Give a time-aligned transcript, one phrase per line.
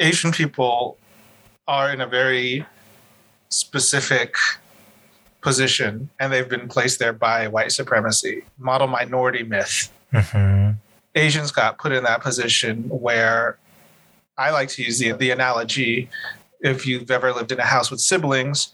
[0.00, 0.96] Asian people
[1.68, 2.66] are in a very
[3.50, 4.34] specific
[5.42, 9.92] position and they've been placed there by white supremacy, model minority myth.
[10.12, 10.72] Mm-hmm.
[11.14, 13.58] Asians got put in that position where
[14.38, 16.08] I like to use the, the analogy
[16.60, 18.72] if you've ever lived in a house with siblings,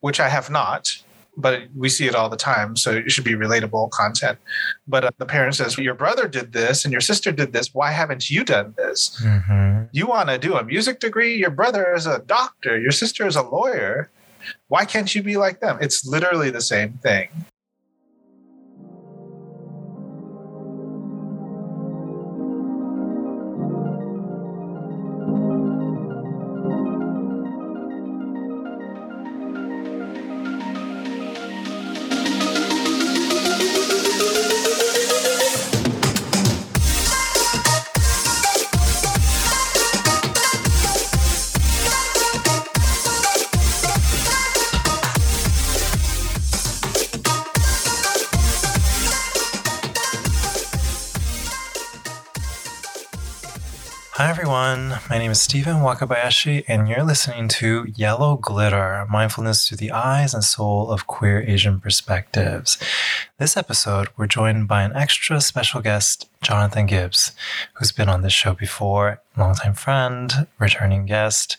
[0.00, 1.02] which I have not,
[1.36, 2.76] but we see it all the time.
[2.76, 4.38] So it should be relatable content.
[4.86, 7.74] But uh, the parent says, Your brother did this and your sister did this.
[7.74, 9.20] Why haven't you done this?
[9.24, 9.84] Mm-hmm.
[9.92, 11.36] You want to do a music degree?
[11.36, 14.10] Your brother is a doctor, your sister is a lawyer.
[14.68, 15.78] Why can't you be like them?
[15.80, 17.28] It's literally the same thing.
[55.10, 60.32] My name is Stephen Wakabayashi, and you're listening to Yellow Glitter Mindfulness Through the Eyes
[60.32, 62.78] and Soul of Queer Asian Perspectives.
[63.38, 67.32] This episode, we're joined by an extra special guest, Jonathan Gibbs,
[67.74, 71.58] who's been on this show before, longtime friend, returning guest,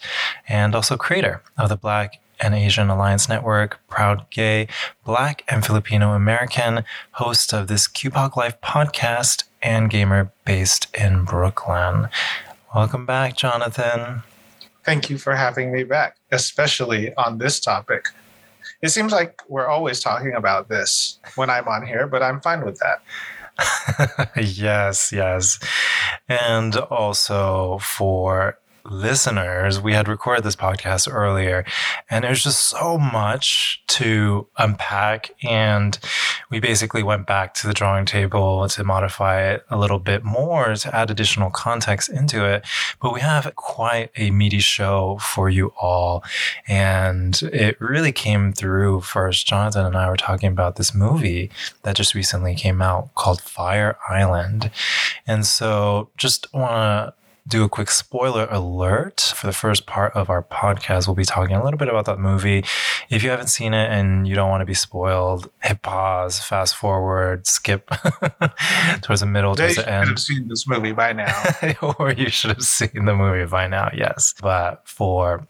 [0.49, 4.67] and also creator of the Black and Asian Alliance Network, proud gay,
[5.05, 12.09] Black and Filipino American, host of this QPOC Life podcast, and gamer based in Brooklyn.
[12.75, 14.23] Welcome back, Jonathan.
[14.83, 18.07] Thank you for having me back, especially on this topic.
[18.81, 22.65] It seems like we're always talking about this when I'm on here, but I'm fine
[22.65, 24.33] with that.
[24.43, 25.57] yes, yes.
[26.27, 31.65] And also for listeners, we had recorded this podcast earlier,
[32.09, 35.31] and there's just so much to unpack.
[35.43, 35.97] And
[36.49, 40.75] we basically went back to the drawing table to modify it a little bit more
[40.75, 42.65] to add additional context into it.
[43.01, 46.23] But we have quite a meaty show for you all.
[46.67, 49.47] And it really came through first.
[49.47, 51.49] Jonathan and I were talking about this movie
[51.83, 54.71] that just recently came out called Fire Island.
[55.27, 60.29] And so just want to do a quick spoiler alert for the first part of
[60.29, 61.07] our podcast.
[61.07, 62.65] We'll be talking a little bit about that movie.
[63.09, 66.75] If you haven't seen it and you don't want to be spoiled, hit pause, fast
[66.75, 67.89] forward, skip
[69.01, 70.01] towards the middle, they towards the end.
[70.01, 71.43] You should have seen this movie by now.
[71.99, 74.33] or you should have seen the movie by now, yes.
[74.41, 75.47] But for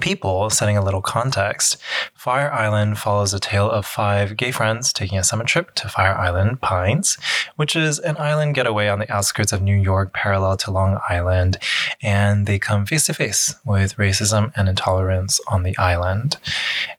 [0.00, 1.78] people, setting a little context,
[2.14, 6.14] Fire Island follows a tale of five gay friends taking a summer trip to Fire
[6.14, 7.16] Island Pines,
[7.56, 11.58] which is an island getaway on the outskirts of New York, parallel to Long Island,
[12.02, 16.36] and they come face to face with racism and intolerance on the island.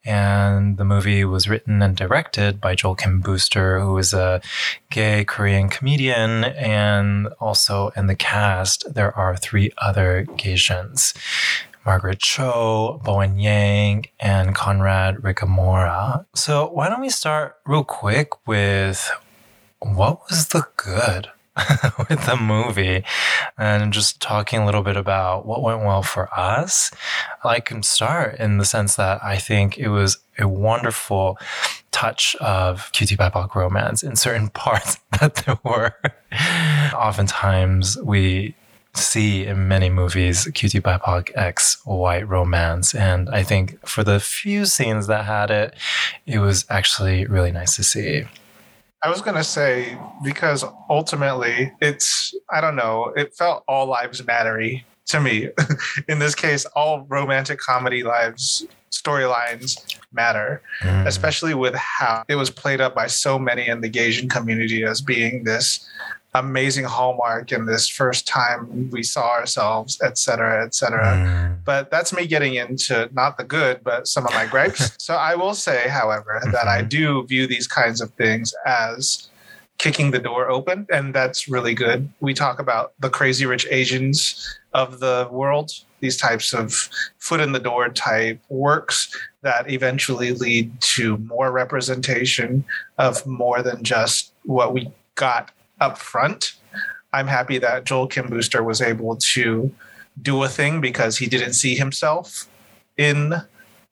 [0.04, 4.42] And the movie was written and directed by Joel Kim Booster, who is a
[4.90, 11.14] gay Korean comedian, and also in the cast, there are three other Gaysians.
[11.90, 16.24] Margaret Cho, Bowen Yang, and Conrad Ricamora.
[16.36, 19.10] So, why don't we start real quick with
[19.80, 21.30] what was the good
[22.08, 23.04] with the movie
[23.58, 26.92] and just talking a little bit about what went well for us?
[27.44, 31.40] I can start in the sense that I think it was a wonderful
[31.90, 35.96] touch of QT BIPOC romance in certain parts that there were.
[36.94, 38.54] Oftentimes, we
[38.96, 42.94] see in many movies QT BIPOC X white romance.
[42.94, 45.76] And I think for the few scenes that had it,
[46.26, 48.26] it was actually really nice to see.
[49.02, 54.22] I was going to say, because ultimately it's, I don't know, it felt all lives
[54.22, 55.50] mattery to me.
[56.10, 61.06] in this case, all romantic comedy lives storylines matter, mm.
[61.06, 65.02] especially with how it was played up by so many in the Gaysian community as
[65.02, 65.88] being this
[66.34, 71.16] amazing hallmark in this first time we saw ourselves, et cetera, et cetera.
[71.16, 71.64] Mm.
[71.66, 74.92] But that's me getting into not the good, but some of my gripes.
[75.00, 76.90] so I will say, however, that I mm-hmm.
[76.90, 79.30] do view these kinds of things as
[79.80, 82.10] kicking the door open, and that's really good.
[82.20, 85.72] We talk about the crazy rich Asians of the world,
[86.02, 92.66] these types of foot in the door type works that eventually lead to more representation
[92.98, 96.54] of more than just what we got up front.
[97.12, 99.74] I'm happy that Joel Kim Booster was able to
[100.22, 102.48] do a thing because he didn't see himself
[102.98, 103.34] in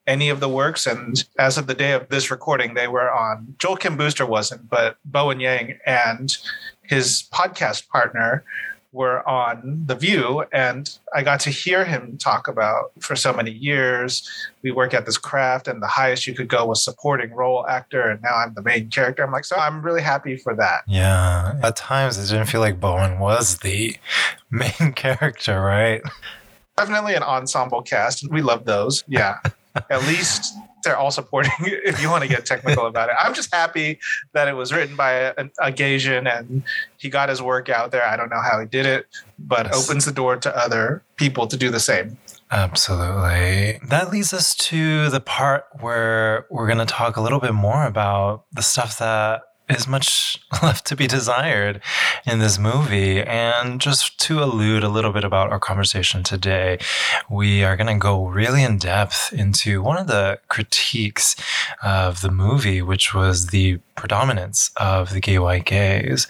[0.06, 0.86] any of the works.
[0.86, 3.56] And as of the day of this recording, they were on.
[3.60, 6.36] Joel Kim Booster wasn't, but Bowen Yang and
[6.84, 8.44] his podcast partner
[8.98, 13.52] were on The View, and I got to hear him talk about for so many
[13.52, 14.28] years.
[14.64, 18.02] We work at this craft, and the highest you could go was supporting role actor,
[18.10, 19.24] and now I'm the main character.
[19.24, 20.82] I'm like, so I'm really happy for that.
[20.88, 21.60] Yeah.
[21.64, 23.96] At times, it didn't feel like Bowen was the
[24.50, 26.02] main character, right?
[26.76, 28.30] Definitely an ensemble cast.
[28.32, 29.04] We love those.
[29.08, 29.38] Yeah.
[29.90, 33.16] At least they're all supporting if you want to get technical about it.
[33.20, 34.00] I'm just happy
[34.34, 36.64] that it was written by a, a Gaysian and
[36.98, 38.06] he got his work out there.
[38.06, 39.08] I don't know how he did it,
[39.38, 39.90] but yes.
[39.90, 42.18] opens the door to other people to do the same.
[42.50, 43.80] Absolutely.
[43.90, 47.86] That leads us to the part where we're going to talk a little bit more
[47.86, 51.82] about the stuff that is much left to be desired
[52.26, 53.22] in this movie.
[53.22, 56.80] And just to allude a little bit about our conversation today,
[57.30, 61.36] we are going to go really in depth into one of the critiques
[61.84, 66.28] of the movie, which was the predominance of the gay white gaze.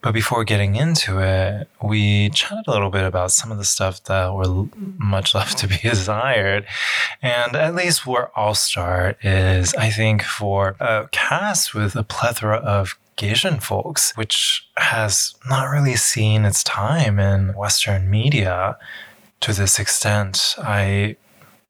[0.00, 4.02] But before getting into it, we chatted a little bit about some of the stuff
[4.04, 4.66] that were
[4.96, 6.64] much left to be desired.
[7.20, 12.56] And at least where I'll start is I think for a cast with a plethora
[12.56, 18.78] of Gaysian folks, which has not really seen its time in Western media
[19.40, 20.54] to this extent.
[20.58, 21.16] I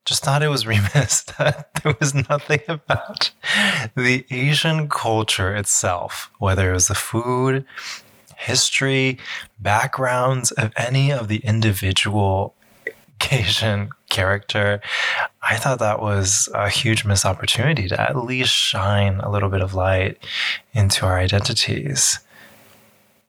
[0.08, 3.30] just thought it was remiss that there was nothing about
[3.94, 7.64] the Asian culture itself, whether it was the food,
[8.36, 9.18] history,
[9.60, 12.54] backgrounds of any of the individual
[13.30, 14.80] Asian character.
[15.42, 19.60] I thought that was a huge missed opportunity to at least shine a little bit
[19.60, 20.16] of light
[20.72, 22.20] into our identities.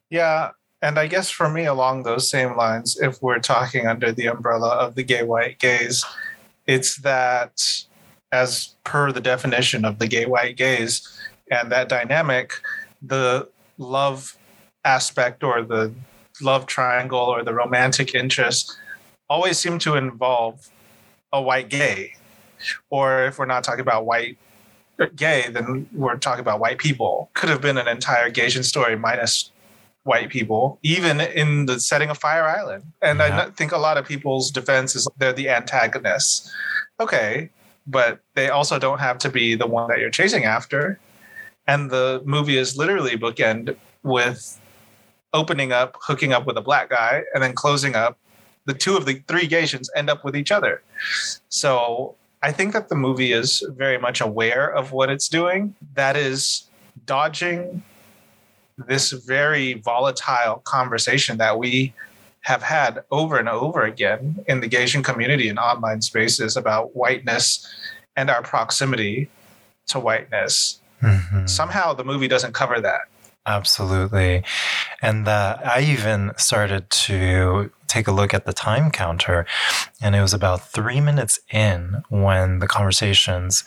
[0.10, 0.52] Yeah,
[0.82, 4.70] and I guess for me, along those same lines, if we're talking under the umbrella
[4.70, 6.06] of the gay white gaze,
[6.69, 7.56] it's that,
[8.31, 11.19] as per the definition of the gay white gaze
[11.50, 12.54] and that dynamic,
[13.01, 13.50] the
[13.80, 14.38] love
[14.86, 15.92] aspect or the
[16.42, 18.77] love triangle or the romantic interest
[19.31, 20.69] always seem to involve
[21.33, 22.13] a white gay.
[22.92, 24.38] Or if we're not talking about white
[25.15, 27.31] gay, then we're talking about white people.
[27.33, 29.51] Could have been an entire Gaysian story minus
[30.10, 32.84] white people, even in the setting of Fire Island.
[33.02, 33.46] And yeah.
[33.46, 36.52] I think a lot of people's defense is they're the antagonists.
[37.00, 37.52] Okay,
[37.86, 41.00] but they also don't have to be the one that you're chasing after.
[41.68, 44.60] And the movie is literally bookend with
[45.32, 48.18] opening up, hooking up with a black guy, and then closing up.
[48.66, 50.82] The two of the three Gaysians end up with each other.
[51.50, 55.76] So I think that the movie is very much aware of what it's doing.
[55.94, 56.64] That is
[57.06, 57.84] dodging
[58.88, 61.94] this very volatile conversation that we
[62.42, 67.68] have had over and over again in the Gaysian community and online spaces about whiteness
[68.16, 69.30] and our proximity
[69.88, 70.80] to whiteness.
[71.02, 71.48] Mm-hmm.
[71.48, 73.02] Somehow the movie doesn't cover that.
[73.46, 74.44] Absolutely.
[75.02, 79.46] And uh, I even started to take a look at the time counter,
[80.02, 83.64] and it was about three minutes in when the conversations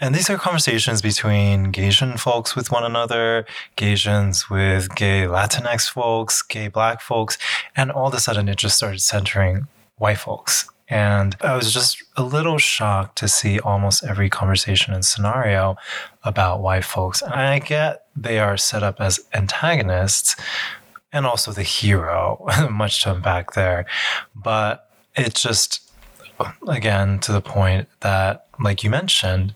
[0.00, 3.46] and these are conversations between Gaysian folks with one another,
[3.76, 7.36] Gaysians with gay Latinx folks, gay black folks,
[7.74, 9.66] and all of a sudden it just started centering
[9.96, 10.70] white folks.
[10.88, 15.76] And I was just a little shocked to see almost every conversation and scenario
[16.24, 17.20] about white folks.
[17.20, 20.34] And I get they are set up as antagonists
[21.12, 23.84] and also the hero, much to unpack there.
[24.34, 25.82] But it just
[26.68, 29.52] again to the point that, like you mentioned,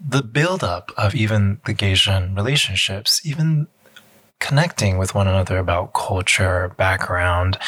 [0.00, 3.66] the buildup of even the Gaysian relationships, even
[4.38, 7.58] connecting with one another about culture, background,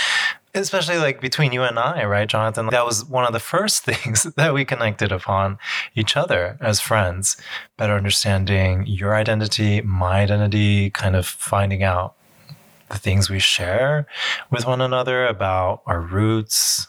[0.54, 2.68] especially like between you and I, right, Jonathan?
[2.68, 5.58] That was one of the first things that we connected upon
[5.94, 7.36] each other as friends,
[7.76, 12.14] better understanding your identity, my identity, kind of finding out
[12.88, 14.06] the things we share
[14.50, 16.88] with one another about our roots,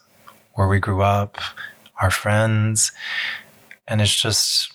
[0.54, 1.38] where we grew up,
[2.02, 2.92] our friends.
[3.88, 4.74] And it's just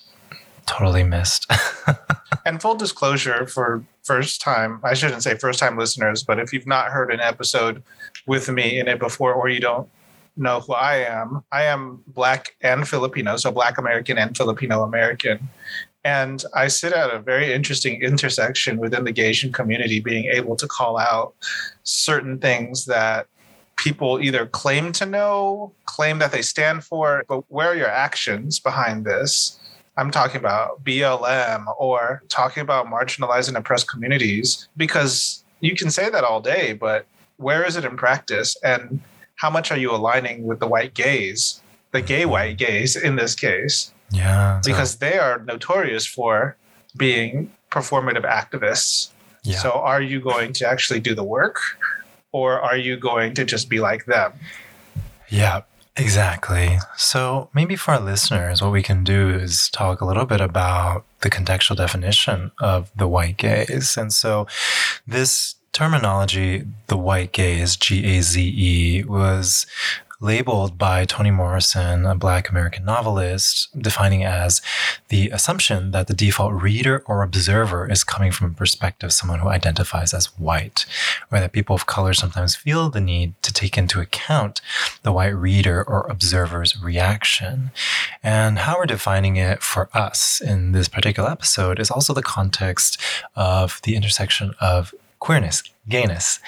[0.67, 1.51] totally missed.
[2.45, 6.67] and full disclosure for first time, I shouldn't say first time listeners, but if you've
[6.67, 7.83] not heard an episode
[8.27, 9.89] with me in it before or you don't
[10.37, 15.49] know who I am, I am Black and Filipino, so Black American and Filipino American.
[16.05, 20.69] And I sit at a very interesting intersection within the Gaysian community, being able to
[20.69, 21.35] call out
[21.83, 23.27] certain things that
[23.77, 28.59] people either claim to know, claim that they stand for, but where are your actions
[28.59, 29.59] behind this?
[29.97, 36.11] I'm talking about BLM or talking about marginalized and oppressed communities because you can say
[36.11, 37.07] that all day, but
[37.39, 38.57] where is it in practice?
[38.63, 39.01] And
[39.37, 41.61] how much are you aligning with the white gaze,
[41.93, 43.93] the gay white gaze in this case?
[44.11, 44.61] Yeah.
[44.65, 46.57] Because they are notorious for
[46.97, 49.11] being performative activists.
[49.45, 49.59] Yeah.
[49.59, 51.61] So are you going to actually do the work?
[52.37, 54.31] or are you going to just be like them?
[55.31, 55.63] Yeah,
[55.97, 56.79] exactly.
[56.97, 61.05] So maybe for our listeners, what we can do is talk a little bit about
[61.21, 63.97] the contextual definition of the white gaze.
[63.97, 64.47] And so
[65.07, 69.67] this terminology, the white gaze, G A Z E, was
[70.21, 74.63] labeled by Toni Morrison, a Black American novelist, defining as
[75.09, 79.49] the assumption that the default reader or observer is coming from a perspective someone who
[79.49, 80.87] identifies as white,
[81.31, 84.61] or that people of color sometimes feel the need to take into account
[85.03, 87.71] the white reader or observer's reaction.
[88.23, 93.01] And how we're defining it for us in this particular episode is also the context
[93.35, 96.41] of the intersection of queerness, gayness,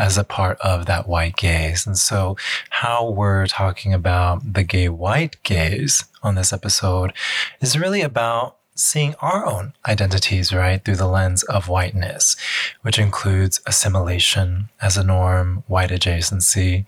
[0.00, 1.86] as a part of that white gaze.
[1.86, 2.36] And so,
[2.70, 7.12] how we're talking about the gay white gaze on this episode
[7.60, 12.34] is really about seeing our own identities, right, through the lens of whiteness,
[12.80, 16.86] which includes assimilation as a norm, white adjacency,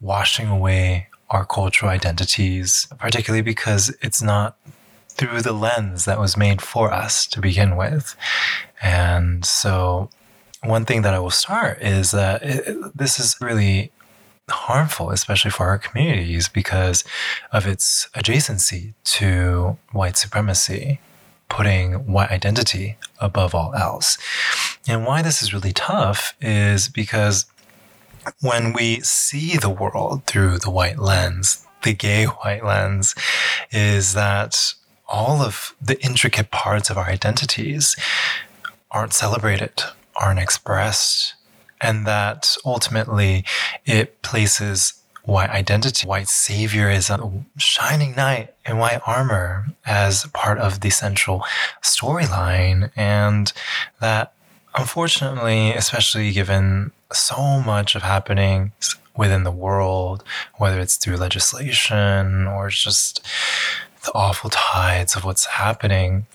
[0.00, 4.56] washing away our cultural identities, particularly because it's not
[5.08, 8.16] through the lens that was made for us to begin with.
[8.82, 10.10] And so
[10.62, 13.92] one thing that I will start is that it, this is really
[14.48, 17.04] harmful, especially for our communities, because
[17.52, 21.00] of its adjacency to white supremacy,
[21.48, 24.18] putting white identity above all else.
[24.88, 27.46] And why this is really tough is because
[28.40, 33.14] when we see the world through the white lens, the gay white lens,
[33.72, 34.74] is that
[35.08, 37.96] all of the intricate parts of our identities
[38.90, 39.82] aren't celebrated
[40.20, 41.34] aren't expressed,
[41.80, 43.44] and that ultimately
[43.86, 50.58] it places white identity, white savior is a shining knight in white armor as part
[50.58, 51.44] of the central
[51.82, 52.90] storyline.
[52.96, 53.52] And
[54.00, 54.32] that,
[54.74, 58.72] unfortunately, especially given so much of happening
[59.16, 60.24] within the world,
[60.56, 63.24] whether it's through legislation or just
[64.04, 66.26] the awful tides of what's happening,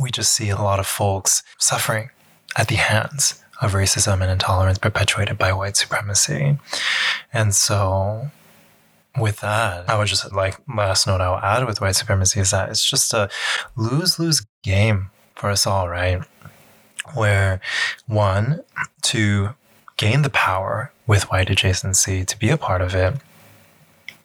[0.00, 2.10] we just see a lot of folks suffering
[2.56, 6.58] at the hands of racism and intolerance perpetuated by white supremacy.
[7.32, 8.30] And so,
[9.18, 12.70] with that, I would just like last note I'll add with white supremacy is that
[12.70, 13.28] it's just a
[13.76, 16.22] lose lose game for us all, right?
[17.14, 17.60] Where
[18.06, 18.62] one,
[19.02, 19.50] to
[19.96, 23.14] gain the power with white adjacency, to be a part of it,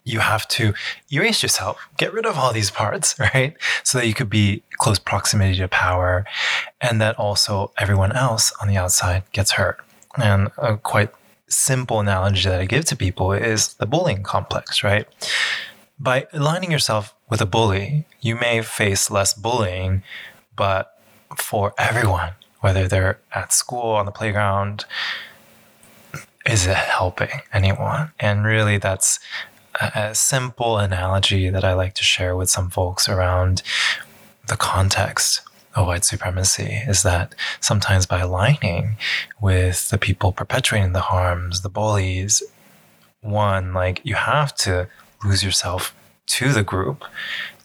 [0.05, 0.73] you have to
[1.11, 3.55] erase yourself, get rid of all these parts, right?
[3.83, 6.25] So that you could be close proximity to power
[6.79, 9.79] and that also everyone else on the outside gets hurt.
[10.17, 11.09] And a quite
[11.47, 15.07] simple analogy that I give to people is the bullying complex, right?
[15.99, 20.03] By aligning yourself with a bully, you may face less bullying,
[20.55, 20.97] but
[21.35, 22.31] for everyone,
[22.61, 24.85] whether they're at school, on the playground,
[26.45, 28.11] is it helping anyone?
[28.19, 29.19] And really, that's
[29.81, 33.61] a simple analogy that I like to share with some folks around
[34.47, 35.41] the context
[35.75, 38.95] of white supremacy is that sometimes by aligning
[39.41, 42.41] with the people perpetuating the harms, the bullies,
[43.21, 44.87] one, like you have to
[45.23, 45.93] lose yourself
[46.27, 47.03] to the group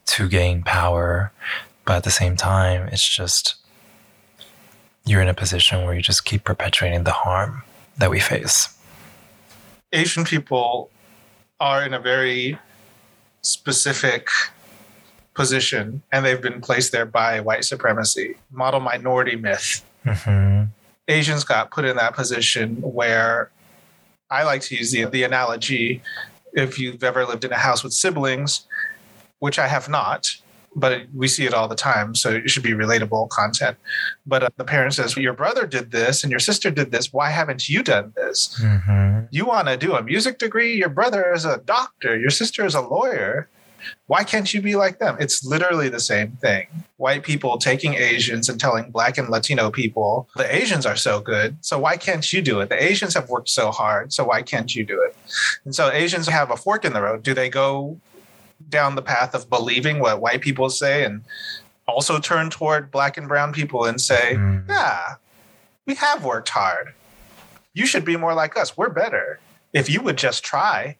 [0.06, 1.32] to gain power.
[1.84, 3.56] But at the same time, it's just
[5.04, 7.62] you're in a position where you just keep perpetuating the harm
[7.98, 8.76] that we face.
[9.92, 10.90] Asian people
[11.60, 12.58] are in a very
[13.42, 14.28] specific
[15.34, 19.84] position and they've been placed there by white supremacy, model minority myth.
[20.04, 20.64] Mm-hmm.
[21.08, 23.50] Asians got put in that position where
[24.30, 26.02] I like to use the, the analogy
[26.52, 28.66] if you've ever lived in a house with siblings,
[29.38, 30.28] which I have not,
[30.74, 32.14] but we see it all the time.
[32.14, 33.76] So it should be relatable content.
[34.26, 37.12] But uh, the parent says, Your brother did this and your sister did this.
[37.12, 38.58] Why haven't you done this?
[38.62, 39.26] Mm-hmm.
[39.30, 40.74] You want to do a music degree?
[40.74, 42.18] Your brother is a doctor.
[42.18, 43.48] Your sister is a lawyer.
[44.06, 45.16] Why can't you be like them?
[45.18, 46.66] It's literally the same thing.
[46.98, 51.56] White people taking Asians and telling Black and Latino people, the Asians are so good.
[51.64, 52.68] So why can't you do it?
[52.68, 54.12] The Asians have worked so hard.
[54.12, 55.16] So why can't you do it?
[55.64, 57.22] And so Asians have a fork in the road.
[57.22, 57.98] Do they go
[58.68, 61.22] down the path of believing what white people say and
[61.86, 64.66] also turn toward black and brown people and say, mm.
[64.68, 65.14] yeah,
[65.86, 66.94] we have worked hard.
[67.74, 68.76] You should be more like us.
[68.76, 69.40] We're better.
[69.72, 70.96] If you would just try,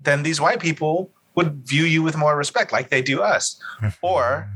[0.00, 3.60] then these white people would view you with more respect like they do us.
[4.02, 4.48] or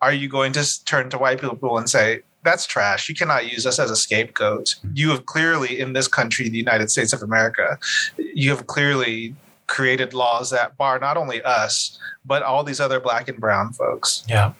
[0.00, 3.08] are you going to turn to white people and say, that's trash.
[3.08, 4.76] You cannot use us as a scapegoat.
[4.92, 7.78] You have clearly, in this country, the United States of America,
[8.18, 9.34] you have clearly
[9.66, 14.24] created laws that bar not only us, but all these other black and brown folks.
[14.28, 14.52] Yeah.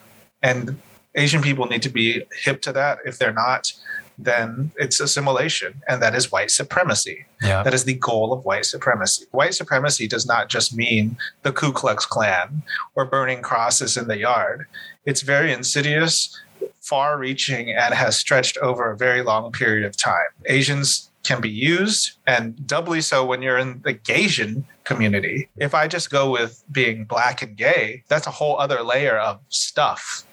[0.43, 0.81] And
[1.15, 2.99] Asian people need to be hip to that.
[3.05, 3.73] If they're not,
[4.19, 7.27] then it's assimilation, and that is white supremacy.
[7.43, 7.63] Yeah.
[7.63, 9.27] That is the goal of white supremacy.
[9.33, 12.63] White supremacy does not just mean the Ku Klux Klan
[12.95, 14.67] or burning crosses in the yard.
[15.05, 16.41] It's very insidious,
[16.81, 20.31] far reaching, and has stretched over a very long period of time.
[20.47, 25.49] Asians can be used, and doubly so when you're in the Gaysian community.
[25.57, 29.41] If I just go with being black and gay, that's a whole other layer of
[29.49, 30.25] stuff.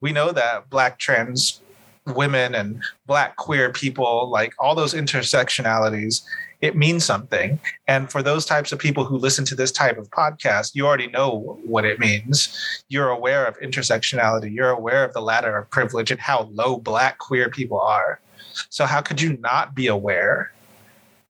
[0.00, 1.60] We know that black trans
[2.06, 6.22] women and black queer people, like all those intersectionalities,
[6.60, 7.58] it means something.
[7.86, 11.06] And for those types of people who listen to this type of podcast, you already
[11.06, 12.82] know what it means.
[12.88, 17.18] You're aware of intersectionality, you're aware of the ladder of privilege and how low black
[17.18, 18.20] queer people are.
[18.68, 20.52] So, how could you not be aware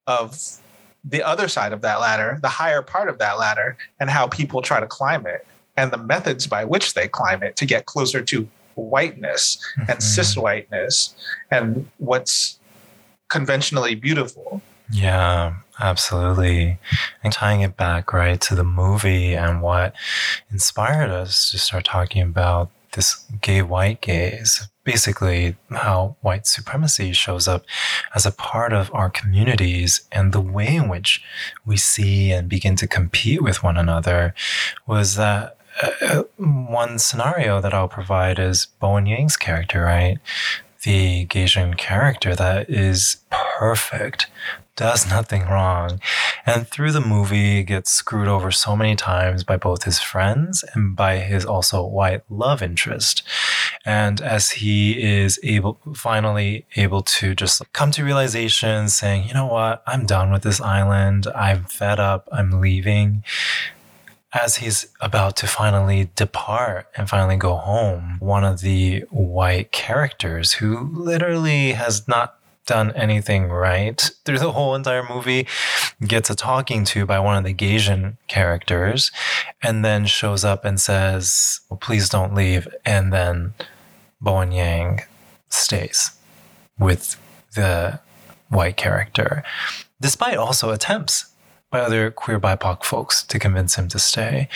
[0.06, 0.38] of
[1.04, 4.60] the other side of that ladder, the higher part of that ladder, and how people
[4.60, 5.46] try to climb it
[5.76, 9.58] and the methods by which they climb it to get closer to whiteness
[9.88, 10.02] and Mhm.
[10.02, 11.14] cis whiteness
[11.50, 12.58] and what's
[13.28, 14.60] conventionally beautiful?
[14.90, 16.78] Yeah, absolutely.
[17.22, 19.94] And tying it back right to the movie and what
[20.50, 27.46] inspired us to start talking about this gay white gaze, basically how white supremacy shows
[27.46, 27.64] up
[28.14, 31.22] as a part of our communities and the way in which
[31.64, 34.34] we see and begin to compete with one another
[34.86, 35.56] was that
[36.02, 40.18] uh, one scenario that I'll provide is Bowen Yang's character, right?
[40.82, 44.28] The Gaysian character that is perfect
[44.76, 46.00] does nothing wrong.
[46.46, 50.96] And through the movie, gets screwed over so many times by both his friends and
[50.96, 53.22] by his also white love interest.
[53.84, 59.46] And as he is able, finally able to just come to realization saying, you know
[59.46, 61.26] what, I'm done with this island.
[61.34, 62.26] I'm fed up.
[62.32, 63.22] I'm leaving.
[64.32, 70.52] As he's about to finally depart and finally go home, one of the white characters
[70.54, 75.48] who literally has not done anything right through the whole entire movie
[76.06, 79.10] gets a talking to by one of the Gaysian characters
[79.60, 82.68] and then shows up and says, please don't leave.
[82.84, 83.54] And then
[84.20, 85.02] Bowen Yang
[85.48, 86.12] stays
[86.78, 87.16] with
[87.56, 87.98] the
[88.48, 89.42] white character,
[90.00, 91.29] despite also attempts
[91.70, 94.48] by other queer BIPOC folks to convince him to stay.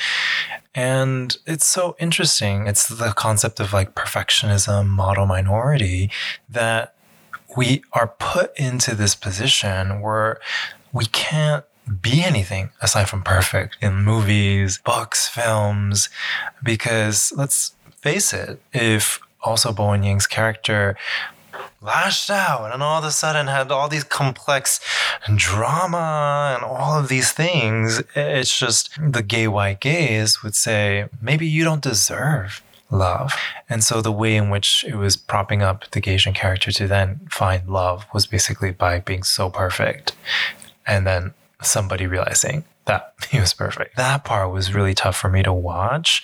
[0.75, 2.67] And it's so interesting.
[2.67, 6.11] It's the concept of like perfectionism, model minority
[6.49, 6.95] that
[7.57, 10.41] we are put into this position where
[10.93, 11.65] we can't
[12.01, 16.09] be anything aside from perfect in movies, books, films,
[16.63, 20.97] because let's face it, if also Bowen Yang's character
[21.85, 24.81] lashed out and all of a sudden had all these complex
[25.37, 31.47] drama and all of these things, it's just the gay white gaze would say, maybe
[31.47, 33.33] you don't deserve love.
[33.69, 37.21] And so the way in which it was propping up the Gaysian character to then
[37.31, 40.13] find love was basically by being so perfect.
[40.87, 43.97] And then somebody realizing that he was perfect.
[43.97, 46.23] That part was really tough for me to watch.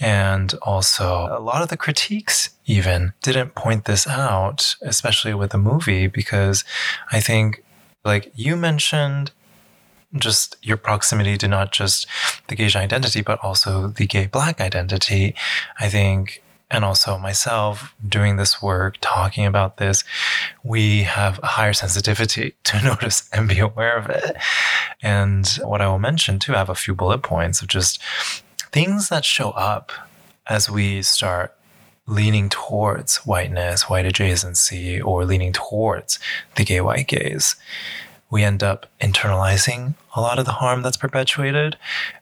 [0.00, 5.58] And also, a lot of the critiques even didn't point this out, especially with the
[5.58, 6.64] movie, because
[7.10, 7.64] I think,
[8.04, 9.30] like you mentioned,
[10.14, 12.06] just your proximity to not just
[12.48, 15.34] the gay identity, but also the gay black identity.
[15.80, 20.02] I think, and also myself doing this work, talking about this,
[20.64, 24.36] we have a higher sensitivity to notice and be aware of it.
[25.02, 28.02] And what I will mention too, I have a few bullet points of just
[28.72, 29.92] things that show up
[30.48, 31.54] as we start
[32.06, 36.18] leaning towards whiteness, white adjacency, or leaning towards
[36.56, 37.54] the gay white gaze
[38.32, 41.76] we end up internalizing a lot of the harm that's perpetuated,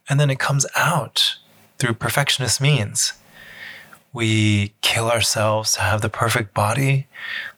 [0.09, 1.37] and then it comes out
[1.79, 3.13] through perfectionist means.
[4.13, 7.07] We kill ourselves to have the perfect body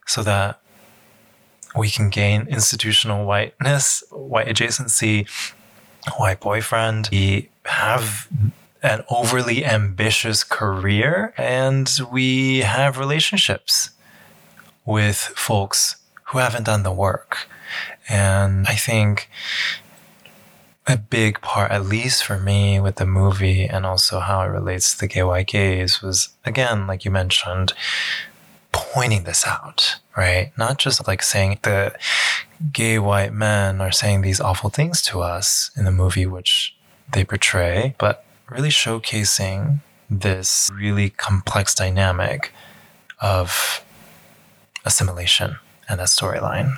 [0.07, 0.61] so that
[1.77, 5.29] we can gain institutional whiteness, white adjacency,
[6.19, 7.09] white boyfriend.
[7.11, 8.29] We have
[8.83, 13.91] an overly ambitious career, and we have relationships
[14.85, 17.49] with folks who haven't done the work.
[18.09, 19.31] And I think
[20.87, 24.93] a big part, at least for me, with the movie and also how it relates
[24.93, 27.73] to the gay white gaze was, again, like you mentioned,
[28.73, 30.51] pointing this out, right?
[30.59, 31.95] Not just like saying the
[32.73, 36.75] gay white men are saying these awful things to us in the movie, which
[37.13, 42.53] they portray, but really showcasing this really complex dynamic
[43.21, 43.85] of
[44.85, 45.57] assimilation
[45.89, 46.77] and that storyline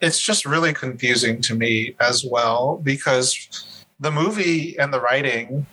[0.00, 5.66] it's just really confusing to me as well because the movie and the writing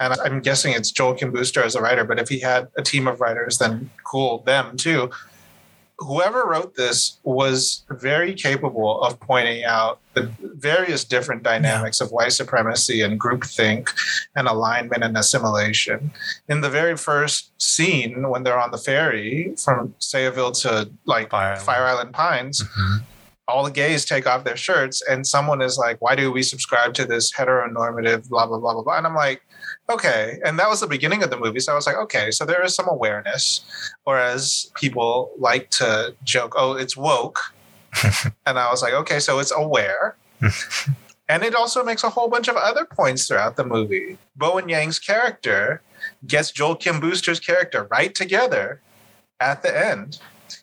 [0.00, 2.82] and i'm guessing it's joel kim booster as a writer but if he had a
[2.82, 5.10] team of writers then cool them too
[6.00, 12.30] whoever wrote this was very capable of pointing out the various different dynamics of white
[12.32, 13.88] supremacy and groupthink
[14.36, 16.12] and alignment and assimilation.
[16.48, 21.48] In the very first scene, when they're on the ferry from Sayville to like Fire
[21.54, 21.62] Island.
[21.66, 23.02] Fire Island Pines, Mhm.
[23.48, 26.92] All the gays take off their shirts and someone is like why do we subscribe
[26.94, 28.98] to this heteronormative blah blah blah blah blah?
[28.98, 29.42] And i'm like
[29.90, 30.38] okay.
[30.44, 32.62] And that was the beginning of the movie so i was like okay so there
[32.62, 33.64] is some awareness.
[34.04, 37.40] Whereas people like to joke oh it's woke.
[38.46, 40.16] And i was like okay so it's aware.
[41.30, 44.16] And it also makes a whole bunch of other points throughout the movie.
[44.34, 45.82] Bowen yang's character
[46.26, 48.80] gets joel kim booster's character right together
[49.40, 50.20] at the end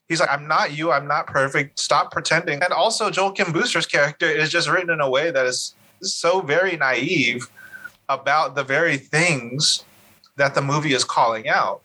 [0.08, 0.92] He's like, I'm not you.
[0.92, 1.80] I'm not perfect.
[1.80, 2.62] Stop pretending.
[2.62, 6.42] And also, Joel Kim Booster's character is just written in a way that is so
[6.42, 7.50] very naive
[8.08, 9.84] about the very things
[10.36, 11.82] that the movie is calling out.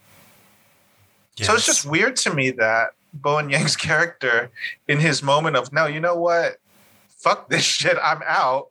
[1.41, 4.51] So it's just weird to me that Bowen Yang's character,
[4.89, 6.59] in his moment of, no, you know what?
[7.09, 7.97] Fuck this shit.
[8.03, 8.69] I'm out.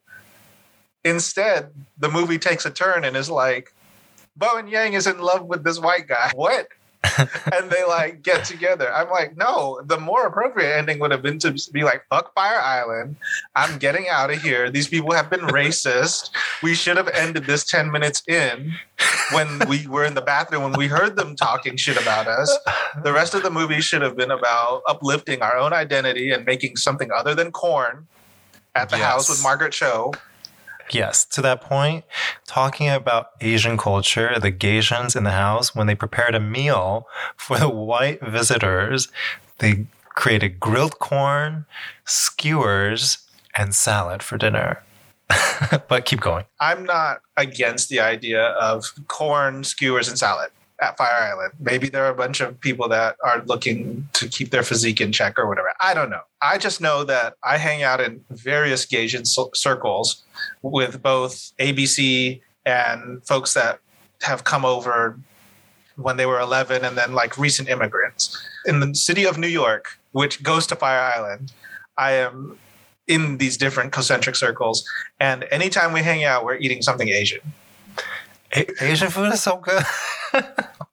[1.04, 3.74] Instead, the movie takes a turn and is like,
[4.36, 6.32] Bowen Yang is in love with this white guy.
[6.36, 6.68] What?
[7.18, 8.94] and they like get together.
[8.94, 12.60] I'm like, no, the more appropriate ending would have been to be like, fuck Fire
[12.60, 13.16] Island.
[13.56, 14.70] I'm getting out of here.
[14.70, 16.32] These people have been racist.
[16.62, 18.74] We should have ended this 10 minutes in
[19.32, 22.56] when we were in the bathroom when we heard them talking shit about us.
[23.02, 26.76] The rest of the movie should have been about uplifting our own identity and making
[26.76, 28.08] something other than corn
[28.76, 30.12] at the house with Margaret Cho.
[30.92, 32.06] Yes, to that point,
[32.48, 37.58] talking about Asian culture, the Gaysians in the house, when they prepared a meal for
[37.58, 39.08] the white visitors,
[39.60, 41.66] they created grilled corn,
[42.06, 43.20] skewers,
[43.56, 44.84] and salad for dinner.
[45.88, 46.46] but keep going.
[46.60, 50.50] I'm not against the idea of corn, skewers, and salad
[50.82, 51.54] at Fire Island.
[51.60, 55.12] Maybe there are a bunch of people that are looking to keep their physique in
[55.12, 55.74] check or whatever.
[55.82, 56.22] I don't know.
[56.42, 60.24] I just know that I hang out in various cir- circles
[60.62, 63.80] with both ABC and folks that
[64.22, 65.20] have come over
[65.96, 68.38] when they were 11 and then like recent immigrants.
[68.66, 71.52] In the city of New York, which goes to Fire Island,
[71.98, 72.58] I am
[73.08, 74.88] in these different concentric circles.
[75.20, 77.42] And anytime we hang out, we're eating something Asian.
[78.52, 79.84] Asian food is so good.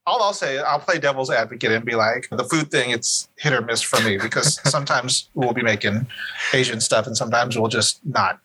[0.05, 3.51] All I'll say, I'll play devil's advocate and be like, the food thing, it's hit
[3.51, 6.07] or miss for me because sometimes we'll be making
[6.53, 8.39] Asian stuff and sometimes we'll just not.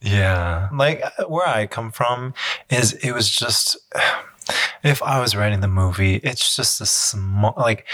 [0.00, 0.68] Yeah.
[0.72, 2.34] Like uh, where I come from
[2.70, 3.76] is it was just
[4.82, 7.86] if I was writing the movie, it's just a small like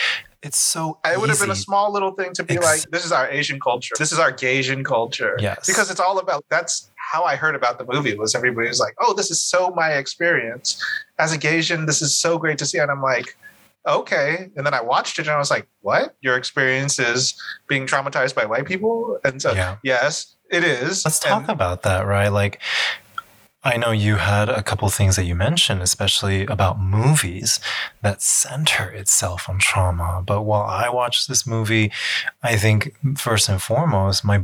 [0.48, 3.04] it's so It would have been a small little thing to be Ex- like, this
[3.04, 3.94] is our Asian culture.
[3.98, 5.36] This is our Gaysian culture.
[5.38, 5.66] Yes.
[5.66, 8.94] Because it's all about, that's how I heard about the movie was everybody was like,
[9.00, 10.82] oh, this is so my experience.
[11.18, 12.78] As a Gaysian, this is so great to see.
[12.78, 13.36] And I'm like,
[13.86, 14.50] okay.
[14.56, 16.16] And then I watched it and I was like, what?
[16.20, 19.18] Your experience is being traumatized by white people?
[19.24, 19.76] And so, Yeah.
[19.82, 21.04] yes, it is.
[21.04, 22.28] Let's talk And- about that, right?
[22.28, 22.60] Like,
[23.68, 27.60] I know you had a couple things that you mentioned, especially about movies
[28.00, 30.22] that center itself on trauma.
[30.24, 31.92] But while I watched this movie,
[32.42, 34.40] I think first and foremost, my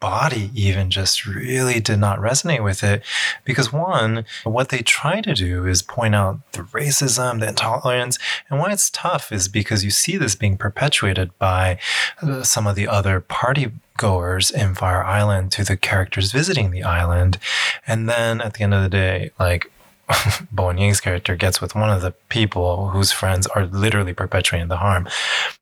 [0.00, 3.02] body even just really did not resonate with it
[3.44, 8.18] because one what they try to do is point out the racism the intolerance
[8.50, 11.78] and why it's tough is because you see this being perpetuated by
[12.20, 16.82] uh, some of the other party goers in Fire Island to the characters visiting the
[16.82, 17.38] island.
[17.86, 19.70] And then at the end of the day, like
[20.52, 24.76] Bowen Yang's character gets with one of the people whose friends are literally perpetuating the
[24.76, 25.08] harm.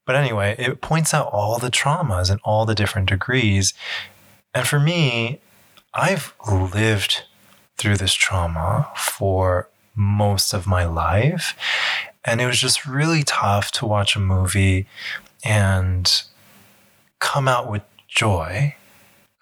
[0.07, 3.73] But anyway, it points out all the traumas and all the different degrees.
[4.55, 5.41] And for me,
[5.93, 7.25] I've lived
[7.77, 11.57] through this trauma for most of my life.
[12.25, 14.87] And it was just really tough to watch a movie
[15.45, 16.23] and
[17.19, 18.75] come out with joy,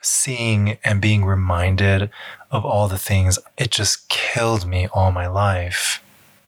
[0.00, 2.10] seeing and being reminded
[2.50, 3.38] of all the things.
[3.56, 6.02] It just killed me all my life.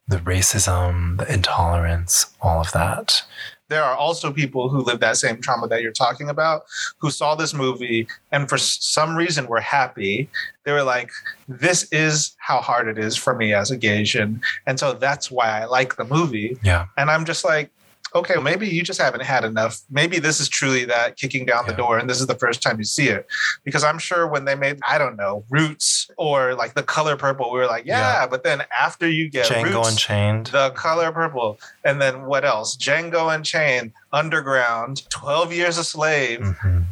[0.07, 3.23] The racism, the intolerance, all of that.
[3.67, 6.63] There are also people who live that same trauma that you're talking about
[6.97, 10.29] who saw this movie and for some reason were happy.
[10.63, 11.11] They were like,
[11.47, 14.41] this is how hard it is for me as a Gaysian.
[14.67, 16.57] And so that's why I like the movie.
[16.63, 16.87] Yeah.
[16.97, 17.71] And I'm just like,
[18.15, 19.81] okay, well, maybe you just haven't had enough.
[19.91, 22.77] Maybe this is truly that kicking down the door and this is the first time
[22.77, 23.27] you see it.
[23.65, 27.51] Because I'm sure when they made, I don't know, Roots or like the color purple,
[27.51, 28.27] we were like, yeah, Yeah.
[28.27, 30.47] but then after you get Django Roots, Unchained.
[30.47, 31.59] the color purple.
[31.83, 32.77] And then what else?
[32.77, 36.85] Django Unchained, Underground, 12 Years a Slave, Mhm.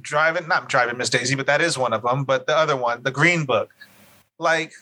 [0.00, 2.22] Driving, not Driving Miss Daisy, but that is one of them.
[2.22, 3.70] But the other one, The Green Book.
[4.38, 4.72] Like,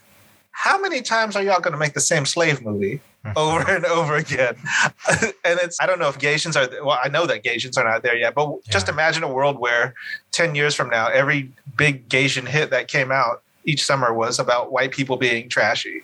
[0.51, 3.01] how many times are y'all going to make the same slave movie
[3.37, 4.57] over and over again?
[5.45, 8.03] and it's, I don't know if Gaysians are, well, I know that Gaysians are not
[8.03, 8.73] there yet, but yeah.
[8.73, 9.95] just imagine a world where
[10.33, 14.73] 10 years from now, every big Gaysian hit that came out each summer was about
[14.73, 16.03] white people being trashy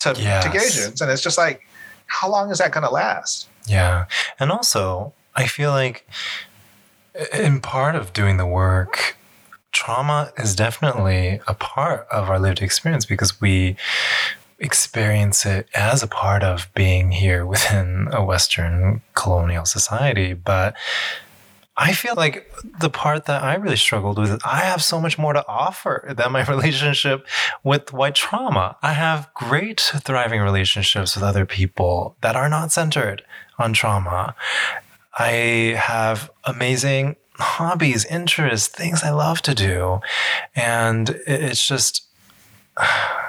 [0.00, 0.90] to, yes.
[0.96, 1.04] to.
[1.04, 1.66] And it's just like,
[2.06, 3.48] how long is that going to last?
[3.68, 4.06] Yeah.
[4.38, 6.06] And also, I feel like
[7.32, 9.16] in part of doing the work,
[9.72, 13.76] trauma is definitely a part of our lived experience because we
[14.58, 20.32] experience it as a part of being here within a Western colonial society.
[20.32, 20.74] But
[21.76, 25.18] I feel like the part that I really struggled with is I have so much
[25.18, 27.26] more to offer than my relationship
[27.64, 28.76] with white trauma.
[28.80, 33.22] I have great, thriving relationships with other people that are not centered
[33.58, 34.36] on trauma.
[35.16, 40.00] I have amazing hobbies, interests, things I love to do.
[40.54, 42.04] And it's just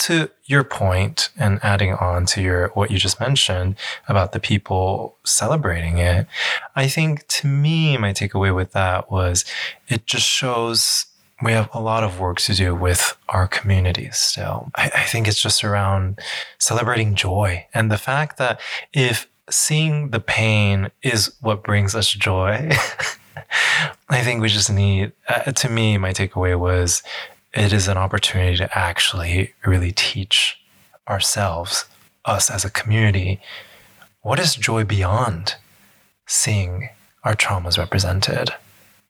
[0.00, 3.76] to your point and adding on to your what you just mentioned
[4.08, 6.26] about the people celebrating it,
[6.76, 9.44] I think to me my takeaway with that was
[9.88, 11.06] it just shows
[11.42, 14.70] we have a lot of work to do with our communities still.
[14.74, 16.18] I, I think it's just around
[16.58, 18.60] celebrating joy and the fact that
[18.92, 22.70] if seeing the pain is what brings us joy.
[24.08, 27.02] I think we just need, uh, to me, my takeaway was
[27.52, 30.58] it is an opportunity to actually really teach
[31.08, 31.86] ourselves,
[32.24, 33.40] us as a community,
[34.22, 35.56] what is joy beyond
[36.26, 36.90] seeing
[37.24, 38.50] our traumas represented?